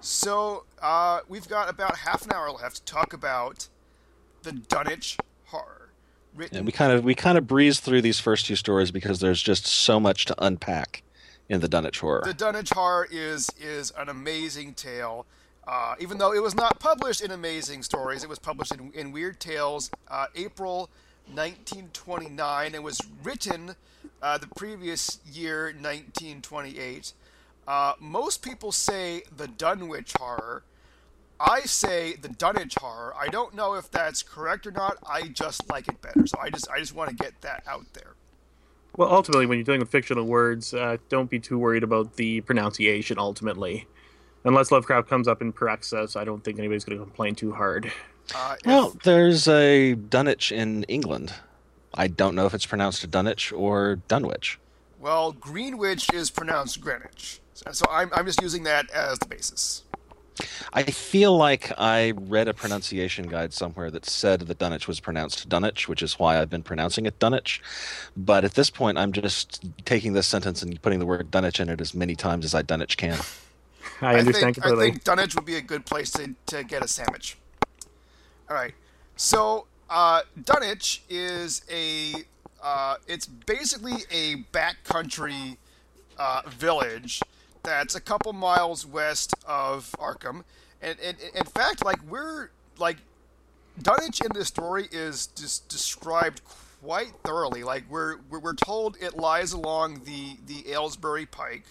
[0.00, 3.68] So uh, we've got about half an hour left to talk about
[4.42, 5.77] the Dunwich horror.
[6.34, 6.58] Written...
[6.58, 9.42] And we kind of we kind of breeze through these first two stories because there's
[9.42, 11.02] just so much to unpack
[11.48, 12.22] in the Dunwich horror.
[12.24, 15.26] The Dunwich horror is is an amazing tale.
[15.66, 19.12] Uh, even though it was not published in Amazing Stories, it was published in, in
[19.12, 20.88] Weird Tales, uh, April
[21.26, 23.74] 1929, and was written
[24.22, 27.12] uh, the previous year, 1928.
[27.66, 30.62] Uh, most people say the Dunwich horror.
[31.40, 33.14] I say the Dunwich horror.
[33.18, 34.98] I don't know if that's correct or not.
[35.08, 36.26] I just like it better.
[36.26, 38.14] So I just I just want to get that out there.
[38.96, 42.40] Well, ultimately, when you're dealing with fictional words, uh, don't be too worried about the
[42.40, 43.18] pronunciation.
[43.18, 43.86] Ultimately,
[44.44, 47.52] unless Lovecraft comes up in corrects us, I don't think anybody's going to complain too
[47.52, 47.92] hard.
[48.34, 48.66] Uh, if...
[48.66, 51.32] Well, there's a Dunwich in England.
[51.94, 54.58] I don't know if it's pronounced Dunwich or Dunwich.
[55.00, 57.40] Well, Greenwich is pronounced Greenwich.
[57.54, 59.84] So I'm, I'm just using that as the basis.
[60.72, 65.48] I feel like I read a pronunciation guide somewhere that said that Dunwich was pronounced
[65.48, 67.62] Dunwich, which is why I've been pronouncing it Dunwich.
[68.16, 71.68] But at this point, I'm just taking this sentence and putting the word Dunwich in
[71.68, 73.18] it as many times as I Dunwich can.
[74.00, 74.86] I understand I think, completely.
[74.86, 77.36] I think Dunwich would be a good place to, to get a sandwich.
[78.48, 78.74] All right.
[79.16, 82.14] So uh, Dunwich is a
[82.62, 85.56] uh, it's basically a backcountry
[86.18, 87.20] uh, village
[87.68, 90.44] that's a couple miles west of Arkham,
[90.82, 92.98] and, and, and in fact, like we're like
[93.82, 96.40] Dunwich in this story is just described
[96.82, 97.62] quite thoroughly.
[97.62, 101.64] Like we're, we're told it lies along the the Aylesbury Pike.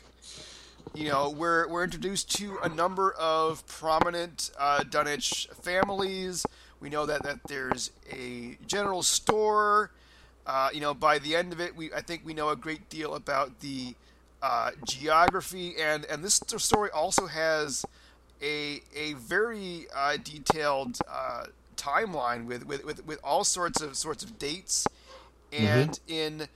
[0.93, 6.45] You know, we're we're introduced to a number of prominent uh, Dunwich families.
[6.79, 9.91] We know that that there's a general store.
[10.45, 12.89] Uh, you know, by the end of it, we I think we know a great
[12.89, 13.95] deal about the
[14.41, 17.85] uh, geography, and and this story also has
[18.41, 21.45] a a very uh, detailed uh,
[21.75, 24.87] timeline with, with, with, with all sorts of sorts of dates,
[25.51, 26.11] and mm-hmm.
[26.13, 26.47] in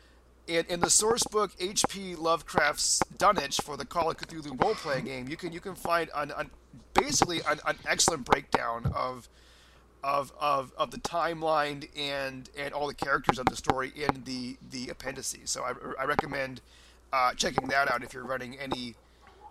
[0.48, 2.16] in, in the source book H.P.
[2.16, 6.10] Lovecraft's Dunwich for the Call of Cthulhu role playing game, you can you can find
[6.16, 6.50] an, an
[6.94, 9.30] basically an, an, excellent breakdown of,
[10.04, 14.58] of of of the timeline and and all the characters of the story in the
[14.72, 15.50] the appendices.
[15.50, 16.62] So I, I recommend
[17.14, 18.96] uh, checking that out if you're running any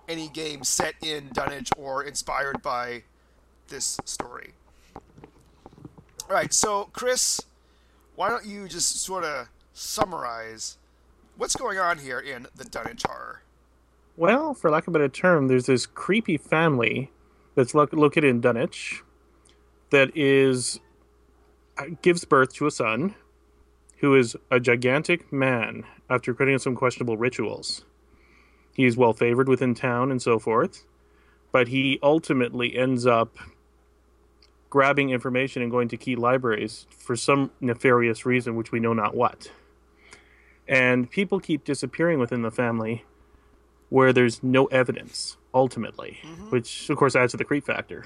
[0.09, 3.05] any game set in Dunwich or inspired by
[3.69, 4.55] this story.
[6.29, 7.41] All right, so Chris,
[8.17, 10.79] why don't you just sort of summarize
[11.37, 13.43] what's going on here in the Dunwich horror?
[14.17, 17.11] Well, for lack of a better term, there's this creepy family
[17.55, 19.03] that's lo- located in Dunwich
[19.91, 20.81] that is
[21.79, 23.15] uh, gives birth to a son
[24.01, 27.85] who is a gigantic man after committing some questionable rituals.
[28.75, 30.85] He is well favored within town and so forth,
[31.53, 33.37] but he ultimately ends up
[34.71, 39.15] grabbing information and going to key libraries for some nefarious reason, which we know not
[39.15, 39.51] what.
[40.67, 43.05] And people keep disappearing within the family
[43.91, 46.51] where there's no evidence, ultimately, mm-hmm.
[46.51, 48.05] which of course adds to the creep factor.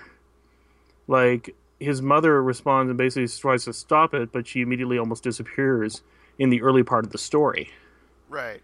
[1.06, 6.02] Like, his mother responds and basically tries to stop it, but she immediately almost disappears
[6.38, 7.70] in the early part of the story.
[8.28, 8.62] Right.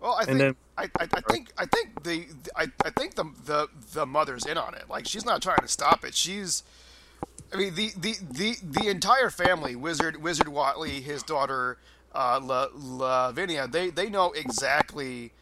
[0.00, 2.26] Well, I think then, I, I, I, think I think the,
[2.56, 4.84] I, I think the, the the mother's in on it.
[4.88, 6.14] Like she's not trying to stop it.
[6.14, 6.62] She's
[7.52, 11.76] I mean the the, the, the entire family, Wizard Wizard Whateley his daughter
[12.14, 15.32] uh, La, Lavinia, they they know exactly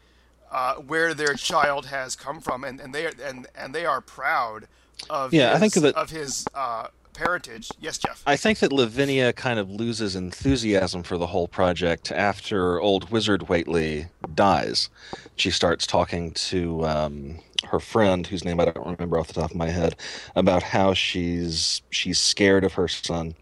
[0.51, 4.01] uh, where their child has come from, and, and they are, and and they are
[4.01, 4.67] proud
[5.09, 7.69] of yeah, his, I think that, of his uh, parentage.
[7.79, 8.23] Yes, Jeff.
[8.25, 13.49] I think that Lavinia kind of loses enthusiasm for the whole project after old Wizard
[13.49, 14.89] Whateley dies.
[15.35, 19.51] She starts talking to um, her friend, whose name I don't remember off the top
[19.51, 19.95] of my head,
[20.35, 23.35] about how she's she's scared of her son.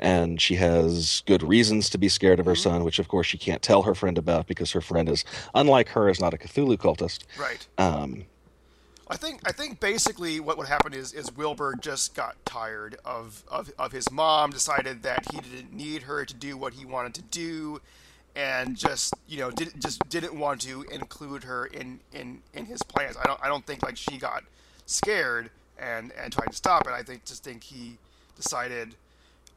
[0.00, 2.70] And she has good reasons to be scared of her mm-hmm.
[2.70, 5.88] son, which of course she can't tell her friend about because her friend is, unlike
[5.88, 7.24] her, is not a Cthulhu cultist.
[7.36, 7.66] Right.
[7.78, 8.24] Um,
[9.10, 13.42] I think I think basically what would happen is is Wilbur just got tired of,
[13.50, 17.14] of of his mom, decided that he didn't need her to do what he wanted
[17.14, 17.80] to do,
[18.36, 22.82] and just you know did just didn't want to include her in, in, in his
[22.82, 23.16] plans.
[23.16, 24.44] I don't I don't think like she got
[24.84, 26.92] scared and and tried to stop it.
[26.92, 27.96] I think just think he
[28.36, 28.94] decided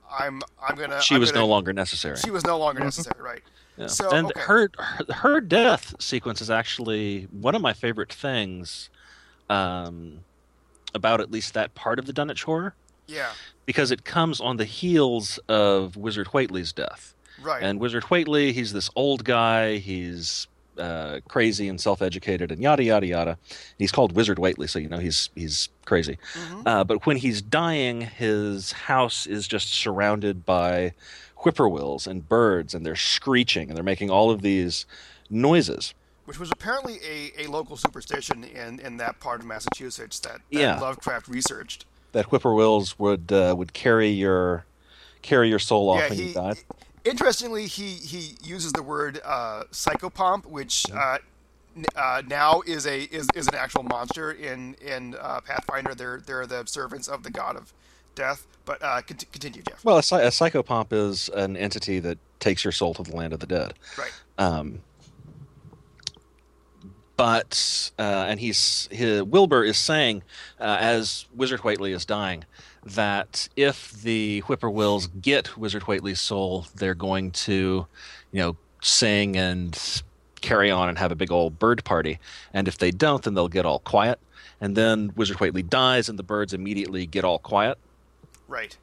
[0.10, 1.02] I'm I'm gonna.
[1.02, 2.18] She I'm was gonna, no longer necessary.
[2.18, 2.88] She was no longer mm-hmm.
[2.88, 3.42] necessary, right?
[3.78, 3.88] Yeah.
[3.88, 4.40] So and okay.
[4.42, 8.90] her, her her death sequence is actually one of my favorite things
[9.52, 10.20] um,
[10.96, 12.74] about at least that part of the Dunwich horror
[13.08, 13.32] yeah,
[13.66, 17.14] because it comes on the heels of Wizard Whateley's death.
[17.44, 17.62] right.
[17.62, 19.78] And Wizard Whateley, he's this old guy.
[19.78, 23.38] He's uh, crazy and self-educated and yada yada yada.
[23.78, 26.18] He's called Wizard Whateley, so you know he's he's crazy.
[26.34, 26.64] Mhm.
[26.66, 30.94] Uh, but when he's dying, his house is just surrounded by
[31.44, 34.86] whippoorwills and birds, and they're screeching and they're making all of these
[35.30, 35.94] noises.
[36.32, 40.58] Which was apparently a, a local superstition in, in that part of Massachusetts that, that
[40.58, 40.80] Yeah.
[40.80, 41.84] Lovecraft researched.
[42.13, 44.63] That whippoorwills would uh, would carry your
[45.22, 46.58] carry your soul off yeah, when he, you died.
[47.04, 51.17] Interestingly, he, he uses the word uh, psychopomp, which uh,
[51.76, 55.94] n- uh, now is a is, is an actual monster in in uh, Pathfinder.
[55.94, 57.74] They're they're the servants of the god of
[58.15, 58.48] death.
[58.63, 59.84] But uh, cont- continue, Jeff.
[59.84, 63.41] Well, a, a psychopomp is an entity that takes your soul to the land of
[63.41, 63.74] the dead.
[63.98, 64.13] Right.
[64.38, 64.80] Um,
[67.22, 70.24] but uh, and he's his, Wilbur is saying
[70.60, 72.46] uh, as Wizard Whateley is dying
[72.84, 77.86] that if the whippoorwills get Wizard Whateley's soul, they're going to,
[78.32, 80.02] you know, sing and
[80.42, 82.18] carry on and have a big old bird party.
[82.56, 84.18] And if they don't, then they'll get all quiet.
[84.60, 87.78] And then Wizard Whateley dies, and the birds immediately get all quiet
[88.48, 88.76] Right.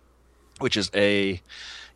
[0.61, 1.43] which is a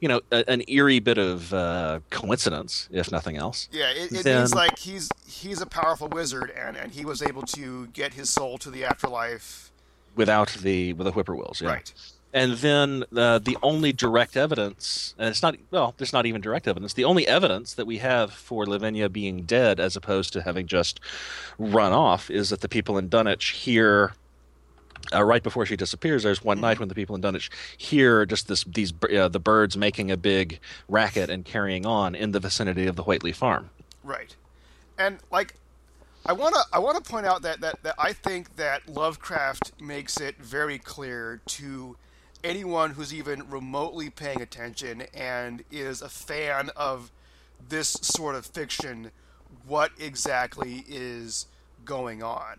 [0.03, 4.25] you know a, an eerie bit of uh, coincidence if nothing else Yeah, it, it
[4.25, 8.13] Then- means like he's he's a powerful wizard, and, and he was able to get
[8.15, 9.71] his soul to the afterlife.
[10.17, 11.93] without the with the whippoorwills yeah Right.
[12.35, 16.67] and then uh, the only direct evidence and it's not well there's not even direct
[16.67, 20.67] evidence the only evidence that we have for lavinia being dead as opposed to having
[20.67, 20.99] just
[21.59, 24.13] run off is that the people in dunwich hear
[25.13, 28.49] uh, right before she disappears, there's one night when the people in Dunwich hear just
[28.49, 32.87] this these uh, the birds making a big racket and carrying on in the vicinity
[32.87, 33.71] of the Whateley farm.
[34.03, 34.35] Right.
[34.99, 35.55] And like
[36.25, 39.81] I want to I want to point out that, that that I think that Lovecraft
[39.81, 41.97] makes it very clear to
[42.45, 47.11] anyone who's even remotely paying attention and is a fan of
[47.69, 49.11] this sort of fiction
[49.67, 51.47] what exactly is
[51.85, 52.59] going on.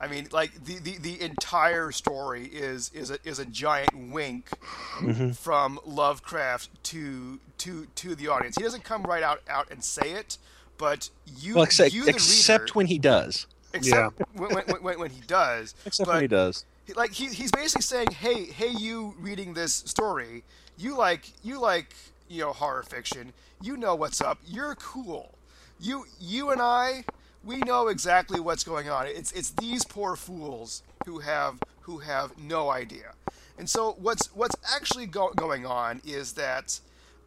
[0.00, 4.50] I mean, like the, the, the entire story is is a, is a giant wink
[4.98, 5.30] mm-hmm.
[5.30, 8.56] from Lovecraft to to to the audience.
[8.56, 10.38] He doesn't come right out out and say it,
[10.78, 13.46] but you Well, except, you the except reader, when he does.
[13.72, 15.74] except when, when, when, when he does.
[15.86, 16.64] Except but when he does.
[16.96, 20.42] like he, he's basically saying, "Hey, hey, you reading this story,
[20.76, 21.94] you like you like
[22.28, 23.32] you know horror fiction.
[23.62, 24.38] You know what's up.
[24.46, 25.34] You're cool.
[25.80, 27.04] You you and I,
[27.44, 29.06] we know exactly what's going on.
[29.06, 33.12] It's it's these poor fools who have who have no idea.
[33.58, 36.80] And so what's what's actually go- going on is that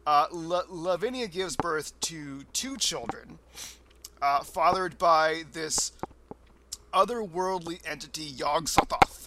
[0.06, 3.38] uh, La- Lavinia gives birth to two children,
[4.20, 5.92] uh, fathered by this
[6.92, 9.26] otherworldly entity Yog Sothoth,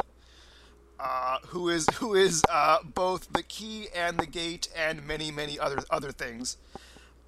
[0.99, 5.57] uh, who is who is uh, both the key and the gate and many many
[5.59, 6.57] other other things.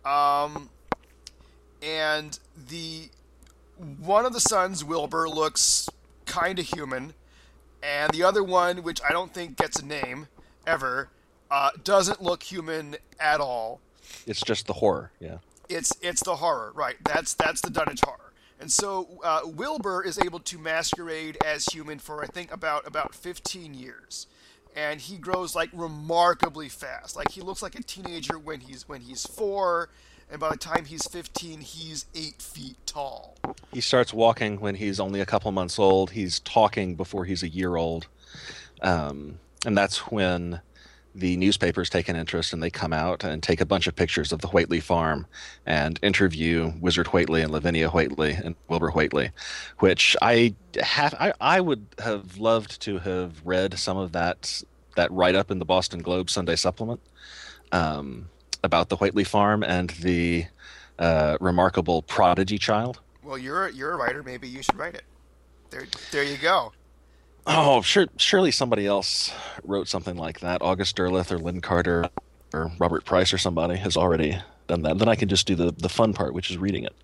[0.06, 0.70] Um,
[1.82, 2.38] and
[2.70, 3.10] the
[3.78, 5.90] one of the sons, Wilbur, looks
[6.26, 7.14] kind of human,
[7.82, 10.28] and the other one, which I don't think gets a name
[10.66, 11.10] ever,
[11.52, 13.82] uh, doesn't look human at all
[14.26, 15.12] It's just the horror.
[15.20, 15.38] Yeah.
[15.70, 16.96] it's it's the horror, right?
[17.04, 18.20] That's that's the Dunwich horror.
[18.60, 23.14] And so uh, Wilbur is able to masquerade as human for I think about about
[23.14, 24.28] 15 years,
[24.76, 27.16] and he grows like remarkably fast.
[27.18, 29.90] Like he looks like a teenager when he's when he's four,
[30.34, 33.38] and by the time he's 15, he's eight feet tall.
[33.72, 36.10] He starts walking when he's only a couple months old.
[36.10, 38.08] He's talking before he's a year old.
[38.82, 40.60] Um, and that's when
[41.14, 44.32] the newspapers take an interest and they come out and take a bunch of pictures
[44.32, 45.28] of the Whateley farm
[45.68, 49.30] and interview Wizard Whateley and Lavinia Whateley and Wilbur Whateley,
[49.78, 54.64] which I have I, I would have loved to have read some of that
[54.96, 57.02] that write up in the Boston Globe Sunday supplement
[57.72, 58.30] um,
[58.64, 60.46] about the Whateley farm and the
[61.00, 63.00] uh, remarkable prodigy child.
[63.24, 64.24] Well, you're you're a writer.
[64.24, 65.04] Maybe you should write it.
[65.70, 66.74] There, there you go.
[67.46, 68.08] Oh, sure.
[68.18, 69.34] Surely somebody else
[69.64, 70.62] wrote something like that.
[70.62, 72.10] August Derleth or Lin Carter
[72.54, 74.38] or Robert Price or somebody has already
[74.68, 74.98] done that.
[74.98, 76.96] Then I can just do the, the fun part, which is reading it.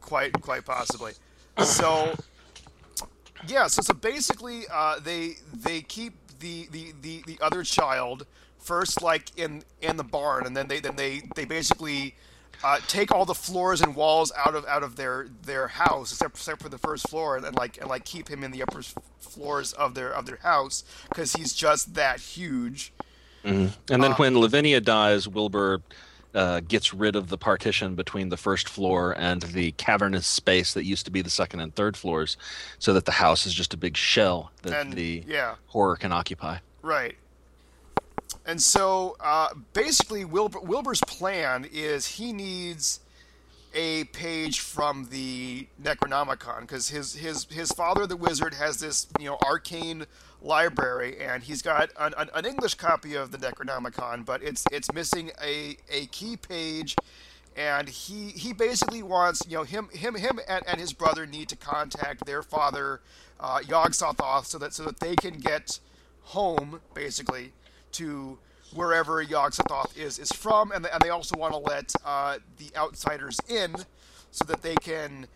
[0.00, 1.12] quite quite possibly.
[1.64, 2.14] So
[3.46, 8.26] yeah, so so basically, uh, they they keep the, the, the, the other child
[8.58, 12.14] first like in in the barn, and then they then they they basically
[12.64, 16.36] uh, take all the floors and walls out of out of their their house except,
[16.36, 18.82] except for the first floor and, and like and like keep him in the upper
[19.18, 22.92] floors of their of their house because he's just that huge.
[23.44, 23.92] Mm-hmm.
[23.92, 25.80] And then uh, when Lavinia dies, Wilbur
[26.34, 30.84] uh, gets rid of the partition between the first floor and the cavernous space that
[30.84, 32.36] used to be the second and third floors,
[32.78, 35.54] so that the house is just a big shell that and, the yeah.
[35.66, 36.58] horror can occupy.
[36.82, 37.16] Right.
[38.48, 43.00] And so uh, basically, Wilbur, Wilbur's plan is he needs
[43.74, 49.26] a page from the Necronomicon because his his his father, the wizard, has this you
[49.26, 50.06] know arcane
[50.40, 54.90] library, and he's got an, an, an English copy of the Necronomicon, but it's it's
[54.94, 56.96] missing a, a key page,
[57.54, 61.50] and he he basically wants you know him him him and, and his brother need
[61.50, 63.02] to contact their father,
[63.40, 65.80] uh, Yog-Sothoth, so that so that they can get
[66.22, 67.52] home basically
[67.92, 68.38] to
[68.74, 73.38] wherever Yog-Sothoth is is from, and, and they also want to let uh, the outsiders
[73.48, 73.74] in
[74.30, 75.26] so that they can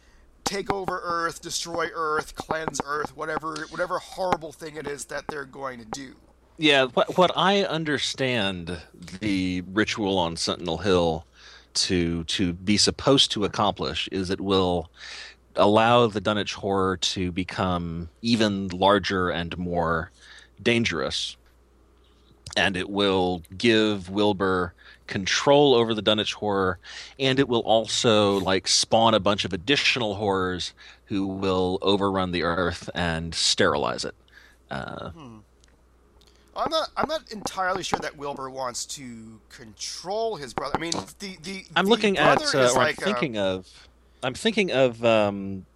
[0.44, 5.44] take over Earth, destroy Earth, cleanse Earth, whatever whatever horrible thing it is that they're
[5.44, 6.14] going to do.
[6.59, 8.78] Yeah, what what I understand
[9.20, 11.26] the ritual on Sentinel Hill
[11.74, 14.90] to to be supposed to accomplish is it will
[15.57, 20.11] allow the Dunwich horror to become even larger and more
[20.62, 21.36] dangerous
[22.57, 24.74] and it will give Wilbur
[25.07, 26.78] control over the Dunwich horror,
[27.18, 30.72] and it will also like spawn a bunch of additional horrors
[31.07, 34.14] who will overrun the earth and sterilize it.
[34.70, 35.38] Uh, hmm.
[36.55, 36.90] I'm not.
[36.96, 40.74] I'm not entirely sure that Wilbur wants to control his brother.
[40.76, 41.64] I mean, the the.
[41.76, 43.42] I'm the looking at, uh, or like I'm thinking a...
[43.42, 43.88] of.
[44.22, 45.66] I'm thinking of um,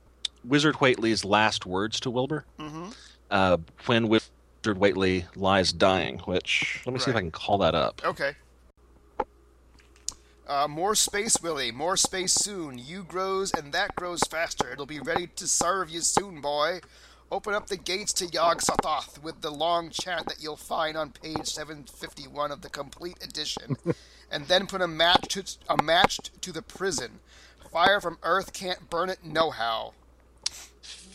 [0.45, 2.45] Wizard Whateley's last words to Wilbur.
[2.59, 2.89] Mm-hmm.
[3.31, 3.57] Uh,
[3.87, 4.09] when
[4.75, 7.05] Whateley lies dying, which let me right.
[7.05, 8.03] see if I can call that up.
[8.05, 8.33] Okay.
[10.47, 11.73] Uh, more space, Willie.
[11.73, 12.79] More space soon.
[12.79, 14.71] You grows and that grows faster.
[14.73, 16.81] It'll be ready to serve you soon, boy.
[17.33, 21.47] Open up the gates to Yog-Sothoth with the long chant that you'll find on page
[21.47, 23.77] 751 of the complete edition,
[24.31, 27.19] and then put a match to a match to the prison.
[27.73, 29.95] Fire from Earth can't burn it, no how.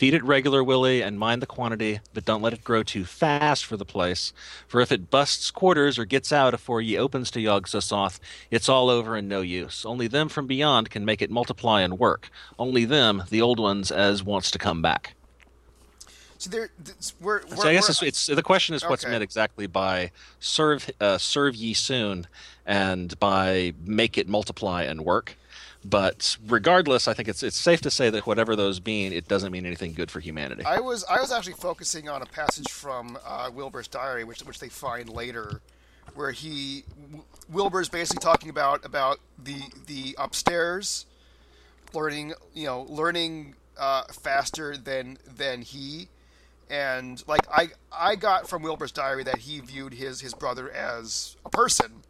[0.02, 3.64] Feed it regular, Willie, and mind the quantity, but don't let it grow too fast
[3.64, 4.34] for the place.
[4.68, 8.90] For if it busts quarters or gets out afore ye opens to Yog-Sothoth, it's all
[8.90, 9.86] over and no use.
[9.86, 12.32] Only them from beyond can make it multiply and work.
[12.58, 15.14] Only them, the old ones, as wants to come back.
[16.40, 16.72] So there,
[17.20, 19.12] we're, we're, so I guess it's, it's, the question is what's okay.
[19.12, 22.26] meant exactly by serve uh, serve ye soon
[22.66, 25.38] and by make it multiply and work.
[25.84, 29.52] But regardless, I think it's it's safe to say that whatever those mean, it doesn't
[29.52, 30.64] mean anything good for humanity.
[30.64, 34.60] I was I was actually focusing on a passage from uh, Wilbur's diary, which which
[34.60, 35.62] they find later,
[36.14, 36.84] where he
[37.50, 41.08] Wilbur's basically talking about about the the upstairs,
[41.94, 46.10] learning you know learning uh, faster than than he,
[46.70, 51.38] and like I I got from Wilbur's diary that he viewed his his brother as
[51.44, 52.04] a person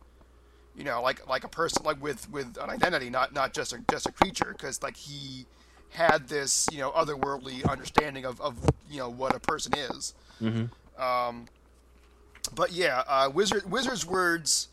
[0.75, 3.79] you know, like like a person like with with an identity, not not just a
[3.89, 5.45] just a creature, because like he
[5.91, 8.57] had this you know otherworldly understanding of of
[8.89, 10.13] you know what a person is.
[10.41, 11.01] Mm-hmm.
[11.01, 11.45] Um,
[12.55, 14.67] but yeah, uh, wizard wizard's words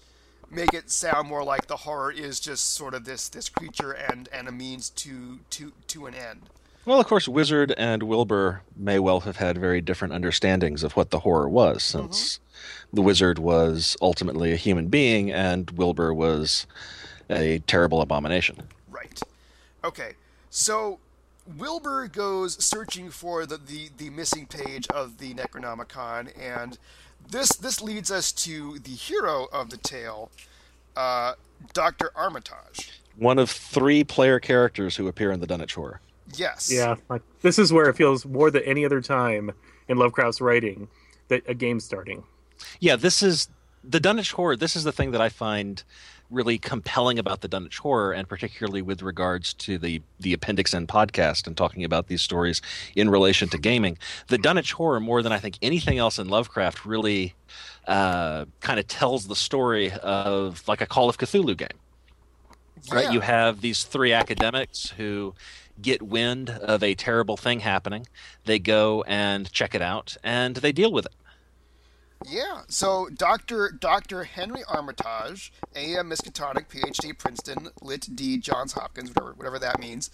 [0.51, 4.29] make it sound more like the horror is just sort of this this creature and
[4.33, 6.43] and a means to to to an end.
[6.85, 11.11] Well, of course, Wizard and Wilbur may well have had very different understandings of what
[11.11, 12.48] the horror was, since mm-hmm.
[12.93, 16.67] The Wizard was ultimately a human being and Wilbur was
[17.31, 18.69] a terrible abomination.
[18.91, 19.21] Right.
[19.85, 20.13] Okay.
[20.51, 20.99] So
[21.57, 26.79] Wilbur goes searching for the, the, the missing page of the Necronomicon, and
[27.31, 30.31] this this leads us to the hero of the tale,
[30.97, 31.35] uh,
[31.73, 33.01] Doctor Armitage.
[33.17, 36.01] One of three player characters who appear in the Dunwich Horror.
[36.35, 36.71] Yes.
[36.71, 39.53] Yeah, like this is where it feels more than any other time
[39.89, 40.89] in Lovecraft's writing
[41.29, 42.25] that a game's starting.
[42.81, 43.49] Yeah, this is
[43.85, 44.57] the Dunwich horror.
[44.57, 45.83] This is the thing that I find
[46.31, 50.87] really compelling about the Dunwich horror, and particularly with regards to the the Appendix N
[50.87, 52.61] podcast and talking about these stories
[52.95, 53.99] in relation to gaming.
[54.27, 57.35] The Dunwich horror, more than I think anything else in Lovecraft, really
[57.87, 61.69] uh, kind of tells the story of like a Call of Cthulhu game.
[62.85, 62.95] Yeah.
[62.95, 65.35] Right, you have these three academics who
[65.81, 68.07] get wind of a terrible thing happening.
[68.45, 71.13] They go and check it out, and they deal with it.
[72.27, 72.63] Yeah.
[72.69, 73.71] So Dr.
[73.71, 74.25] Dr.
[74.25, 76.11] Henry Armitage, A.M.
[76.11, 77.13] Miskatonic, Ph.D.
[77.15, 78.39] Princeton, Lit D.
[78.39, 80.11] Johns Hopkins, whatever whatever that means.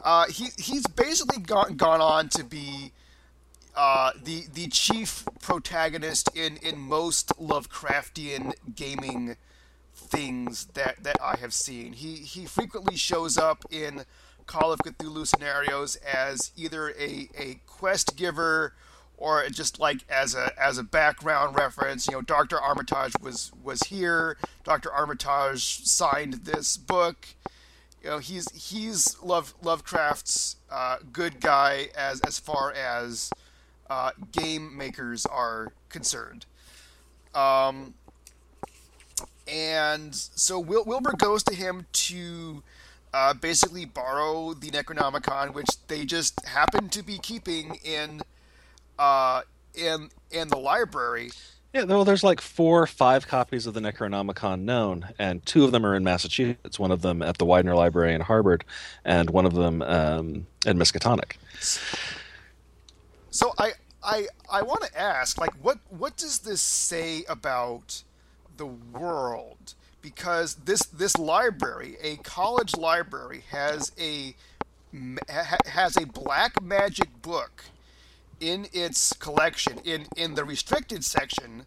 [0.00, 2.92] Uh, he he's basically gone gone on to be
[3.76, 9.36] uh, the the chief protagonist in in most Lovecraftian gaming
[9.94, 11.92] things that that I have seen.
[11.92, 14.02] He he frequently shows up in
[14.46, 18.74] Call of Cthulhu scenarios as either a, a quest giver
[19.18, 22.06] or just like as a as a background reference.
[22.06, 24.36] You know, Doctor Armitage was was here.
[24.64, 27.28] Doctor Armitage signed this book.
[28.02, 33.30] You know, he's he's Love Lovecraft's uh, good guy as as far as
[33.88, 36.46] uh, game makers are concerned.
[37.34, 37.94] Um,
[39.48, 42.62] and so Wil- Wilbur goes to him to
[43.14, 48.22] uh, basically borrow the Necronomicon, which they just happen to be keeping in
[48.98, 49.42] uh,
[49.74, 51.30] in in the library.
[51.72, 55.72] Yeah, well, there's like four or five copies of the Necronomicon known, and two of
[55.72, 56.78] them are in Massachusetts.
[56.78, 58.64] One of them at the Widener Library in Harvard,
[59.04, 61.32] and one of them um, at Miskatonic.
[63.30, 63.72] So I
[64.02, 68.02] I I want to ask, like, what what does this say about
[68.56, 69.74] the world?
[70.00, 74.34] Because this this library, a college library, has a
[75.28, 77.64] has a black magic book
[78.40, 81.64] in its collection in in the restricted section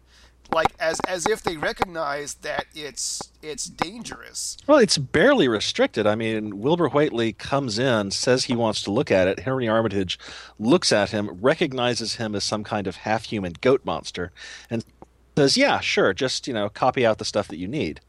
[0.52, 4.56] like as as if they recognize that it's it's dangerous.
[4.66, 6.06] Well, it's barely restricted.
[6.06, 9.40] I mean, Wilbur Whateley comes in, says he wants to look at it.
[9.40, 10.18] Henry Armitage
[10.58, 14.32] looks at him, recognizes him as some kind of half-human goat monster,
[14.68, 14.84] and
[15.36, 18.00] says, "Yeah, sure, just you know, copy out the stuff that you need."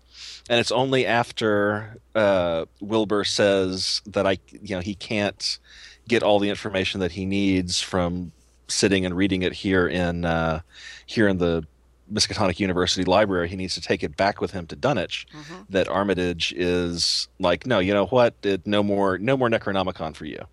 [0.50, 5.60] And it's only after uh, Wilbur says that I, you know, he can't
[6.08, 8.32] get all the information that he needs from
[8.72, 10.62] sitting and reading it here in uh,
[11.06, 11.66] here in the
[12.12, 13.50] Miskatonic University Library.
[13.50, 15.28] He needs to take it back with him to Dunwich.
[15.34, 15.62] Mm-hmm.
[15.70, 18.36] That Armitage is like, no, you know what?
[18.44, 20.44] It, no more, no more Necronomicon for you.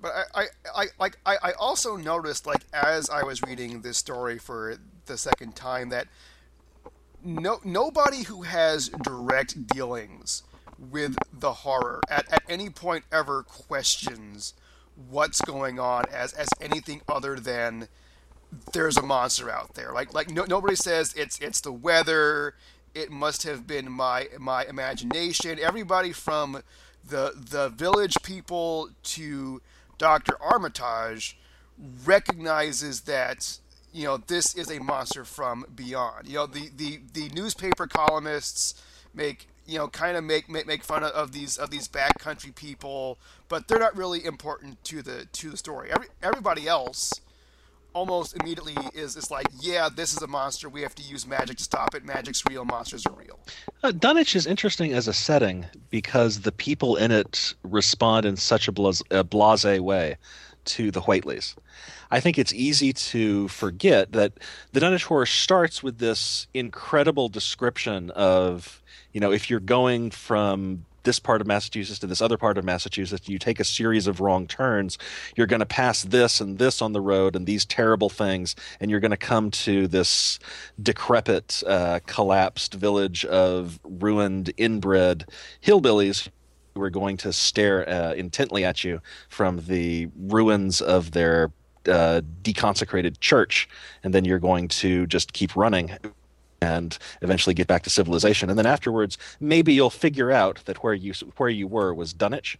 [0.00, 3.98] But I, I, I, like, I, I also noticed, like, as I was reading this
[3.98, 4.76] story for
[5.06, 6.08] the second time, that
[7.24, 10.42] no, nobody who has direct dealings
[10.78, 14.54] with the horror at, at any point ever questions
[15.08, 17.88] what's going on as as anything other than
[18.72, 19.92] there's a monster out there.
[19.92, 22.54] Like like no, nobody says it's it's the weather.
[22.94, 25.58] It must have been my my imagination.
[25.58, 26.62] Everybody from
[27.08, 29.60] the the village people to
[29.98, 31.38] Doctor Armitage
[32.04, 33.58] recognizes that
[33.92, 36.28] you know this is a monster from beyond.
[36.28, 38.80] You know the the the newspaper columnists
[39.14, 43.18] make you know kind of make, make make fun of these of these backcountry people,
[43.48, 45.90] but they're not really important to the to the story.
[45.90, 47.12] Every, everybody else
[47.94, 50.68] almost immediately is is like, yeah, this is a monster.
[50.68, 52.04] We have to use magic to stop it.
[52.04, 52.64] Magic's real.
[52.64, 53.38] Monsters are real.
[53.82, 58.68] Uh, Dunwich is interesting as a setting because the people in it respond in such
[58.68, 60.16] a, blase, a blasé way
[60.64, 61.54] to the Whateleys.
[62.10, 64.34] I think it's easy to forget that
[64.72, 68.81] the Dunwich Horror starts with this incredible description of,
[69.12, 72.64] you know, if you're going from this part of Massachusetts to this other part of
[72.64, 74.98] Massachusetts, you take a series of wrong turns,
[75.36, 78.90] you're going to pass this and this on the road and these terrible things, and
[78.90, 80.38] you're going to come to this
[80.80, 85.28] decrepit, uh, collapsed village of ruined, inbred
[85.62, 86.28] hillbillies
[86.74, 91.52] who are going to stare uh, intently at you from the ruins of their
[91.86, 93.68] uh, deconsecrated church,
[94.04, 95.90] and then you're going to just keep running
[96.62, 98.48] and eventually get back to civilization.
[98.48, 102.56] And then afterwards, maybe you'll figure out that where you where you were was Dunwich.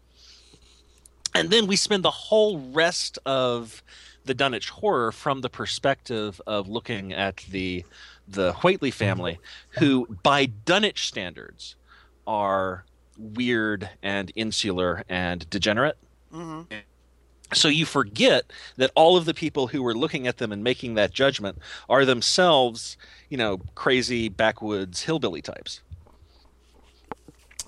[1.35, 3.83] And then we spend the whole rest of
[4.25, 7.85] the Dunwich horror from the perspective of looking at the
[8.27, 9.39] the Whateley family,
[9.79, 11.77] who by Dunwich standards
[12.27, 12.85] are
[13.17, 15.97] weird and insular and degenerate.
[16.35, 16.63] Mm-hmm.
[17.55, 20.95] So you forget that all of the people who were looking at them and making
[20.95, 22.97] that judgment are themselves,
[23.29, 25.81] you know, crazy backwoods hillbilly types.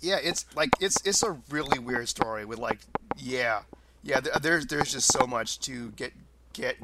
[0.00, 2.80] Yeah, it's like it's it's a really weird story with like
[3.16, 3.62] yeah,
[4.02, 4.20] yeah.
[4.20, 6.12] There's there's just so much to get
[6.52, 6.76] get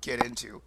[0.00, 0.62] get into.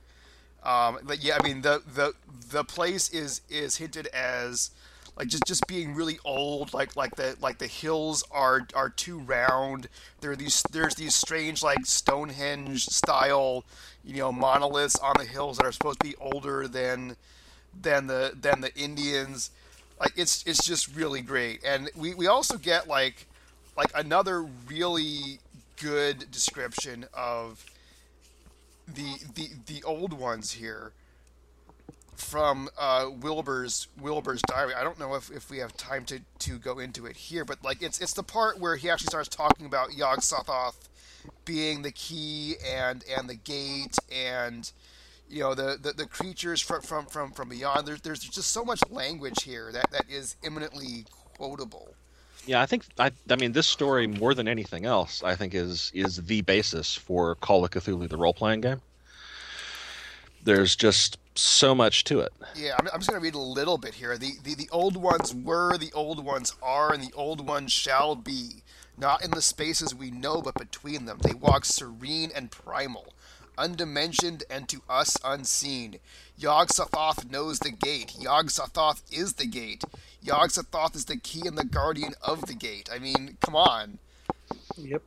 [0.63, 2.13] Um, but yeah, I mean the the
[2.49, 4.71] the place is is hinted as
[5.17, 9.19] like just just being really old like like the like the hills are are too
[9.19, 9.87] round.
[10.21, 13.63] There are these there's these strange like stonehenge style
[14.03, 17.15] you know monoliths on the hills that are supposed to be older than
[17.79, 19.51] than the than the indians.
[19.99, 21.63] Like it's it's just really great.
[21.65, 23.27] And we we also get like
[23.77, 25.39] like another really
[25.81, 27.65] good description of
[28.87, 30.91] the the the old ones here
[32.17, 34.73] from uh, Wilbur's Wilbur's diary.
[34.73, 37.63] I don't know if, if we have time to, to go into it here, but
[37.63, 40.89] like it's it's the part where he actually starts talking about Yog Sothoth
[41.43, 44.71] being the key and and the gate and
[45.29, 47.87] you know the, the, the creatures from, from, from, from beyond.
[47.87, 51.05] There's there's just so much language here that, that is eminently
[51.37, 51.93] quotable.
[52.45, 55.91] Yeah, I think I, I mean this story more than anything else, I think is
[55.93, 58.81] is the basis for Call of Cthulhu, the role playing game.
[60.45, 62.31] There's just so much to it.
[62.55, 64.17] Yeah, I'm, I'm just going to read a little bit here.
[64.17, 68.15] The, the the old ones were, the old ones are, and the old ones shall
[68.15, 68.63] be.
[68.97, 71.17] Not in the spaces we know, but between them.
[71.21, 73.13] They walk serene and primal,
[73.57, 75.99] undimensioned and to us unseen.
[76.37, 78.15] Yog Sothoth knows the gate.
[78.17, 79.83] Yog Sothoth is the gate.
[80.21, 82.87] Yog Sothoth is the key and the guardian of the gate.
[82.93, 83.97] I mean, come on.
[84.77, 85.01] Yep.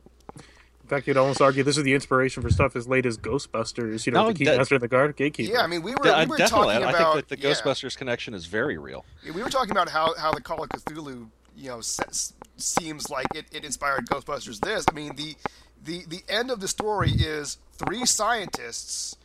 [0.89, 4.07] In fact, you'd almost argue this is the inspiration for stuff as late as Ghostbusters.
[4.07, 5.53] You know, No, the that- Keymaster and the guard gatekeeper.
[5.53, 6.73] Yeah, I mean, we were, Yeah, we were definitely.
[6.73, 7.13] talking I about.
[7.13, 7.53] think that the yeah.
[7.53, 9.05] Ghostbusters connection is very real.
[9.23, 13.11] Yeah, we were talking about how, how the Call of Cthulhu, you know, se- seems
[13.11, 14.61] like it, it inspired Ghostbusters.
[14.61, 15.35] This, I mean, the
[15.83, 19.15] the the end of the story is three scientists,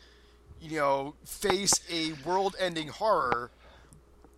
[0.61, 3.51] you know, face a world-ending horror.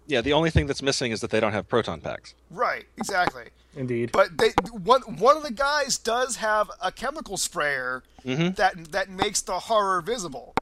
[0.07, 2.35] Yeah, the only thing that's missing is that they don't have proton packs.
[2.51, 3.45] Right, exactly.
[3.75, 4.11] Indeed.
[4.13, 9.43] But they one one of the guys does have a chemical sprayer that that makes
[9.43, 10.55] the horror visible.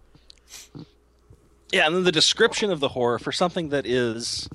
[1.72, 4.48] Yeah, and then the description of the horror for something that is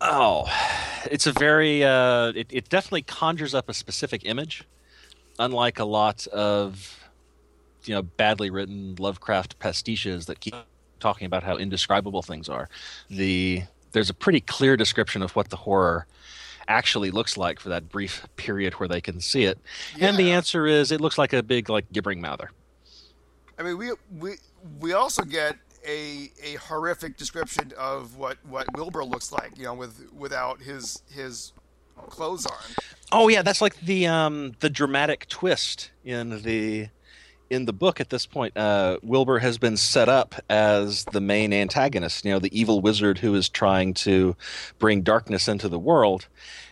[0.00, 0.46] oh,
[1.10, 4.64] it's a very uh, it, it definitely conjures up a specific image,
[5.38, 7.08] unlike a lot of
[7.84, 10.54] you know badly written Lovecraft pastiches that keep
[11.00, 12.68] talking about how indescribable things are.
[13.08, 13.62] The
[13.98, 16.06] there's a pretty clear description of what the horror
[16.68, 19.58] actually looks like for that brief period where they can see it.
[19.98, 22.52] And the answer is it looks like a big like gibbering mouther.
[23.58, 24.34] I mean, we we
[24.78, 29.74] we also get a a horrific description of what what Wilbur looks like, you know,
[29.74, 31.52] with without his his
[32.08, 32.52] clothes on.
[33.10, 36.90] Oh yeah, that's like the um the dramatic twist in the
[37.50, 38.56] in the book at this point.
[38.56, 43.18] Uh, Wilbur has been set up as the main antagonist, you know, the evil wizard
[43.18, 44.36] who is trying to
[44.78, 46.26] bring darkness into the world.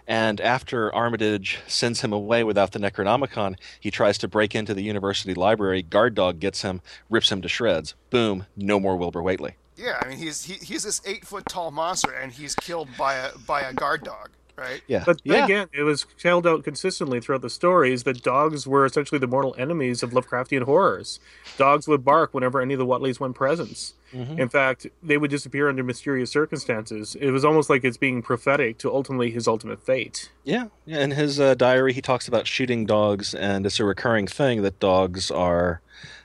[0.06, 4.82] And after Armitage sends him away without the Necronomicon, he tries to break into the
[4.82, 5.82] university library.
[5.82, 7.94] Guard dog gets him, rips him to shreds.
[8.10, 9.56] Boom, no more Wilbur Whateley.
[9.76, 13.14] Yeah, I mean, he's he, he's this eight foot tall monster, and he's killed by
[13.16, 14.82] a by a guard dog, right?
[14.86, 15.44] Yeah, But yeah.
[15.44, 19.54] again, it was held out consistently throughout the stories that dogs were essentially the mortal
[19.58, 21.20] enemies of Lovecraftian horrors.
[21.56, 23.94] Dogs would bark whenever any of the Whateleys went presence.
[24.12, 24.38] Mm-hmm.
[24.38, 27.16] In fact, they would disappear under mysterious circumstances.
[27.20, 30.30] It was almost like it's being prophetic to ultimately his ultimate fate.
[30.44, 31.00] Yeah, yeah.
[31.00, 34.78] In his uh, diary, he talks about shooting dogs, and it's a recurring thing that
[34.80, 35.80] dogs are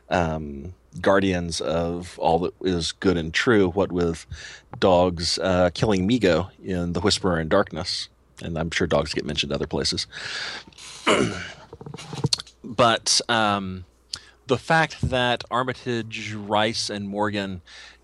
[0.09, 3.69] um, guardians of all that is good and true.
[3.69, 4.25] What with
[4.79, 8.09] dogs uh, killing Mi-Go in The Whisperer in Darkness,
[8.41, 10.07] and I'm sure dogs get mentioned other places.
[12.63, 13.85] but um,
[14.47, 17.61] the fact that Armitage, Rice, and Morgan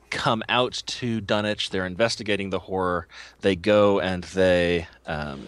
[0.10, 3.08] come out to Dunwich, they're investigating the horror.
[3.42, 5.44] They go and they um,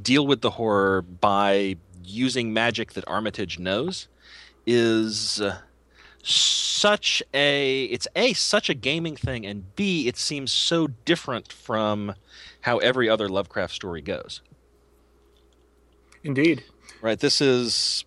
[0.00, 4.08] deal with the horror by using magic that Armitage knows
[4.66, 5.58] is uh,
[6.22, 12.14] such a it's a such a gaming thing and b it seems so different from
[12.62, 14.40] how every other Lovecraft story goes
[16.24, 16.62] Indeed.
[17.00, 18.04] right this is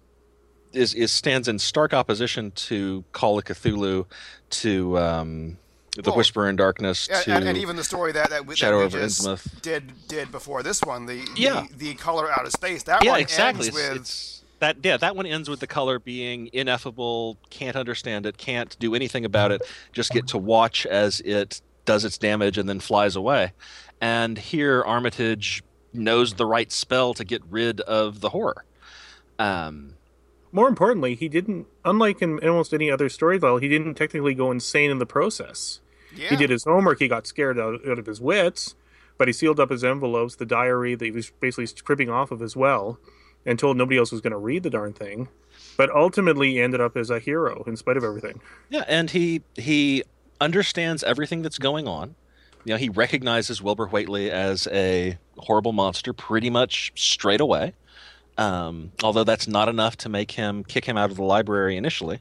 [0.73, 4.05] is, is stands in stark opposition to Call of Cthulhu
[4.49, 5.57] to um,
[5.95, 8.53] the Well, Whisperer in Darkness And, to and, and even the story that that, we-
[8.53, 9.61] that Shadow we over just Innsmouth.
[9.61, 11.67] did did before this one, the Yeah.
[11.77, 12.83] the, the color out of space.
[12.83, 15.67] That yeah one exactly ends it's, with it's that yeah that one ends with the
[15.67, 19.61] color being ineffable can't understand it can't do anything about it
[19.93, 23.51] just get to watch as it does its damage and then flies away
[24.01, 28.65] and here armitage knows the right spell to get rid of the horror
[29.39, 29.95] um
[30.51, 34.51] More importantly, he didn't, unlike in almost any other story, though, he didn't technically go
[34.51, 35.81] insane in the process.
[36.15, 36.29] yeah.
[36.29, 38.75] He did his homework, he got scared out, out of his wits,
[39.17, 42.41] but he sealed up his envelopes, the diary that he was basically stripping off of
[42.41, 42.99] as well,
[43.45, 45.27] and told nobody else was going to read the darn thing.
[45.77, 48.39] But ultimately, he ended up as a hero in spite of everything.
[48.69, 50.03] Yeah, and he he
[50.39, 52.15] understands everything that's going on.
[52.65, 57.73] You know, he recognizes Wilbur Whateley as a horrible monster pretty much straight away.
[58.37, 62.19] Um, although that's not enough to make him kick him out of the library initially.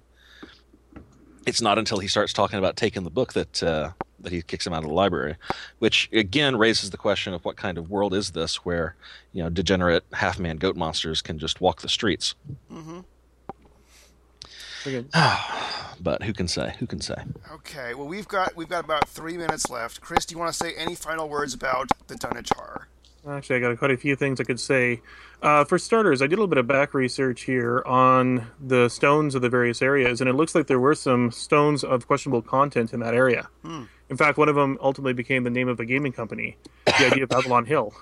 [1.46, 3.90] It's not until he starts talking about taking the book that uh,
[4.20, 5.36] that he kicks him out of the library,
[5.78, 8.96] which again raises the question of what kind of world is this, where
[9.32, 12.34] you know degenerate half-man goat monsters can just walk the streets.
[12.70, 13.04] Again,
[16.00, 16.74] But who can say?
[16.80, 17.14] Who can say?
[17.52, 20.00] Okay, well we've got we've got about three minutes left.
[20.00, 22.88] Chris, do you want to say any final words about the Dunwich horror?
[23.26, 25.00] Actually, I got quite a few things I could say.
[25.40, 29.34] Uh, for starters, I did a little bit of back research here on the stones
[29.34, 32.92] of the various areas, and it looks like there were some stones of questionable content
[32.92, 33.48] in that area.
[33.62, 33.84] Hmm.
[34.10, 36.56] In fact, one of them ultimately became the name of a gaming company,
[36.86, 37.94] the idea of Avalon Hill.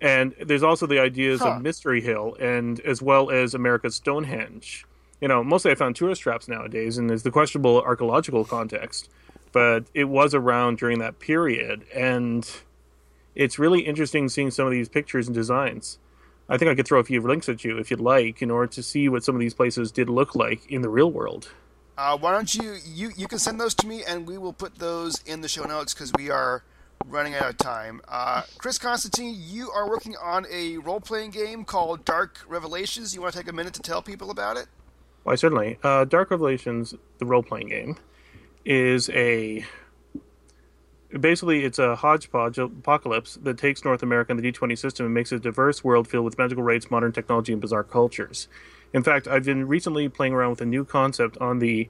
[0.00, 1.50] And there's also the ideas Huh.
[1.52, 4.84] of Mystery Hill, and as well as America's Stonehenge.
[5.24, 9.08] You know, mostly I found tourist traps nowadays, and there's the questionable archaeological context.
[9.52, 12.46] But it was around during that period, and
[13.34, 15.98] it's really interesting seeing some of these pictures and designs.
[16.46, 18.66] I think I could throw a few links at you if you'd like, in order
[18.66, 21.48] to see what some of these places did look like in the real world.
[21.96, 24.74] Uh, why don't you, you you can send those to me and we will put
[24.74, 26.64] those in the show notes because we are
[27.06, 28.02] running out of time.
[28.08, 33.14] Uh, Chris Constantine, you are working on a role playing game called Dark Revelations.
[33.14, 34.66] You want to take a minute to tell people about it?
[35.24, 35.78] Why, certainly.
[35.82, 37.96] Uh, Dark Revelations, the role playing game,
[38.64, 39.66] is a.
[41.18, 45.32] Basically, it's a hodgepodge apocalypse that takes North America and the D20 system and makes
[45.32, 48.48] a diverse world filled with magical rates, modern technology, and bizarre cultures.
[48.92, 51.88] In fact, I've been recently playing around with a new concept on the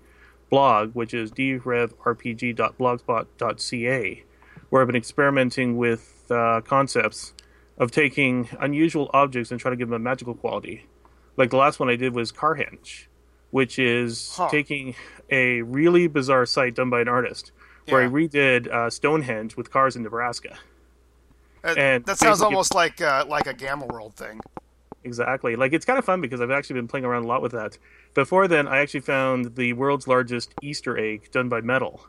[0.50, 4.24] blog, which is drevrpg.blogspot.ca,
[4.68, 7.32] where I've been experimenting with uh, concepts
[7.78, 10.86] of taking unusual objects and trying to give them a magical quality.
[11.36, 13.06] Like the last one I did was Carhenge,
[13.54, 14.48] which is Huh.
[14.50, 14.96] taking
[15.30, 17.52] a really bizarre site done by an artist,
[17.88, 18.08] where Yeah.
[18.08, 20.56] he redid uh, Stonehenge with cars in Nebraska.
[21.62, 24.40] Uh, And that sounds basically- almost like uh, like a Gamma World thing.
[25.04, 25.54] Exactly.
[25.54, 27.78] Like it's kind of fun because I've actually been playing around a lot with that.
[28.14, 32.06] Before then, I actually found the world's largest Easter egg done by metal.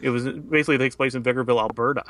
[0.00, 2.04] It was basically takes place in Vegreville, Alberta,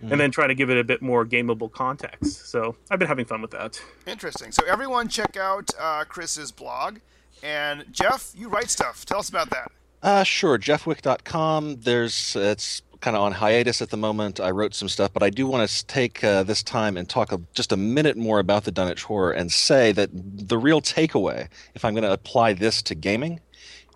[0.00, 2.48] and then trying to give it a bit more gameable context.
[2.48, 3.82] So I've been having fun with that.
[4.06, 4.50] Interesting.
[4.52, 6.98] So everyone, check out uh, Chris's blog.
[7.42, 9.04] And Jeff, you write stuff.
[9.04, 9.70] Tell us about that.
[10.02, 10.58] Uh, sure.
[10.58, 11.80] JeffWick.com.
[11.80, 14.40] There's it's kind of on hiatus at the moment.
[14.40, 17.32] I wrote some stuff, but I do want to take uh, this time and talk
[17.32, 21.48] a, just a minute more about the Dunwich Horror and say that the real takeaway,
[21.74, 23.40] if I'm going to apply this to gaming,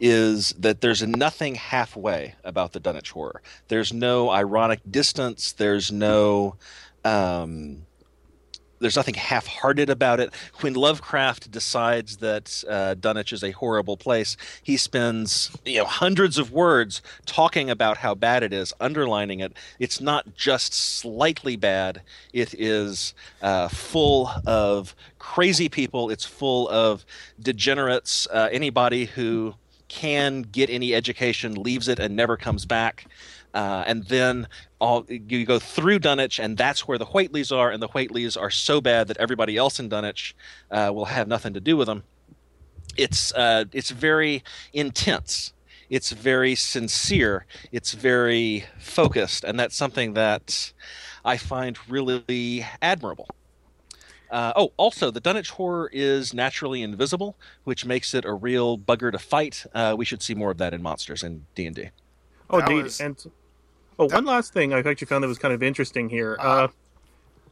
[0.01, 3.43] is that there's nothing halfway about the Dunwich Horror.
[3.69, 5.53] There's no ironic distance.
[5.53, 6.57] There's no.
[7.05, 7.87] Um,
[8.83, 10.35] there's nothing half-hearted about it.
[10.61, 16.37] When Lovecraft decides that uh, Dunwich is a horrible place, he spends you know hundreds
[16.37, 19.55] of words talking about how bad it is, underlining it.
[19.79, 22.03] It's not just slightly bad;
[22.33, 26.11] it is uh, full of crazy people.
[26.11, 27.07] It's full of
[27.41, 28.27] degenerates.
[28.31, 29.55] Uh, anybody who
[29.89, 33.07] can get any education leaves it and never comes back.
[33.55, 34.49] Uh, and then
[34.83, 38.51] all you go through Dunwich, and that's where the Whateleys are, and the Whateleys are
[38.51, 40.35] so bad that everybody else in Dunwich
[40.73, 42.03] uh, will have nothing to do with them.
[42.97, 45.53] It's uh, it's very intense.
[45.89, 47.47] It's very sincere.
[47.71, 50.73] It's very focused, and that's something that
[51.25, 53.29] I find really admirable.
[54.31, 59.13] Uh, oh, also, the Dunwich horror is naturally invisible, which makes it a real bugger
[59.13, 59.65] to fight.
[59.75, 61.91] Uh, we should see more of that in monsters and D and D.
[62.51, 62.83] Oh, That indeed.
[62.85, 63.23] was- And
[63.99, 66.37] oh, one last thing I've actually found that was kind of interesting here.
[66.39, 66.65] Uh-huh.
[66.65, 66.69] Uh,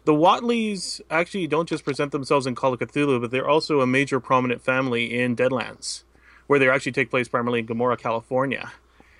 [0.04, 3.86] the Whateleys actually don't just present themselves in Call of Cthulhu, but they're also a
[3.86, 6.04] major prominent family in Deadlands,
[6.46, 8.72] where they actually take place primarily in Gomorrah, California.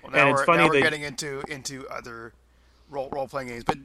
[0.03, 2.33] Well, And it's funny now we're getting into into other
[2.89, 3.77] role role playing games, but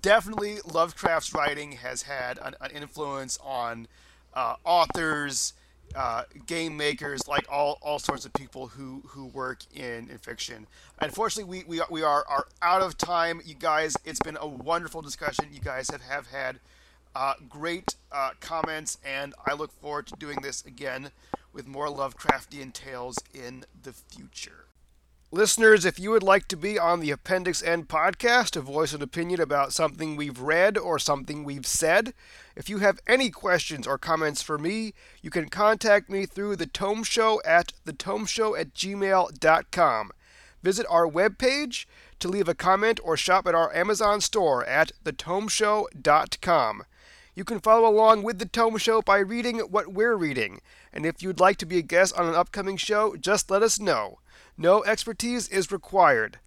[0.00, 3.86] definitely Lovecraft's writing has had an, an influence on
[4.34, 5.52] uh, authors,
[5.94, 10.66] uh, game makers, like all, all sorts of people who, who work in, in fiction.
[11.00, 13.94] Unfortunately, we, we, are, we are, are out of time, you guys.
[14.04, 15.46] It's been a wonderful discussion.
[15.52, 16.60] You guys have, have had
[17.14, 21.10] uh, great uh, comments, and I look forward to doing this again
[21.52, 24.67] with more Lovecraftian tales in the future.
[25.30, 29.02] Listeners, if you would like to be on the Appendix N podcast to voice an
[29.02, 32.14] opinion about something we've read or something we've said,
[32.56, 36.66] if you have any questions or comments for me, you can contact me through the
[36.66, 40.12] Tome Show at thetomeshow at gmail.com.
[40.62, 41.84] Visit our webpage
[42.20, 46.84] to leave a comment or shop at our Amazon store at thetomeshow.com.
[47.34, 51.22] You can follow along with the Tome Show by reading what we're reading, and if
[51.22, 54.20] you'd like to be a guest on an upcoming show, just let us know.
[54.60, 56.40] No expertise is required.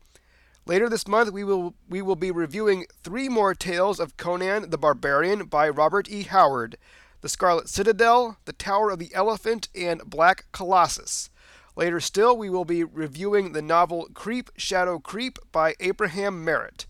[0.66, 4.78] Later this month, we will we will be reviewing three more tales of Conan the
[4.78, 6.24] Barbarian by Robert E.
[6.24, 6.78] Howard:
[7.22, 11.30] The Scarlet Citadel, The Tower of the Elephant, and Black Colossus.
[11.78, 16.88] Later still, we will be reviewing the novel Creep Shadow Creep by Abraham Merritt.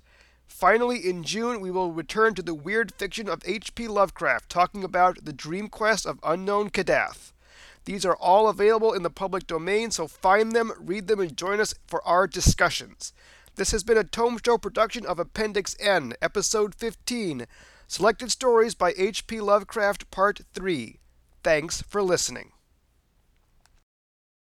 [0.47, 3.87] Finally, in June, we will return to the weird fiction of H.P.
[3.87, 7.31] Lovecraft, talking about the dream quest of unknown Kadath.
[7.85, 11.59] These are all available in the public domain, so find them, read them, and join
[11.59, 13.13] us for our discussions.
[13.55, 17.47] This has been a Tome Show production of Appendix N, Episode 15
[17.87, 19.41] Selected Stories by H.P.
[19.41, 20.99] Lovecraft Part 3.
[21.43, 22.51] Thanks for listening.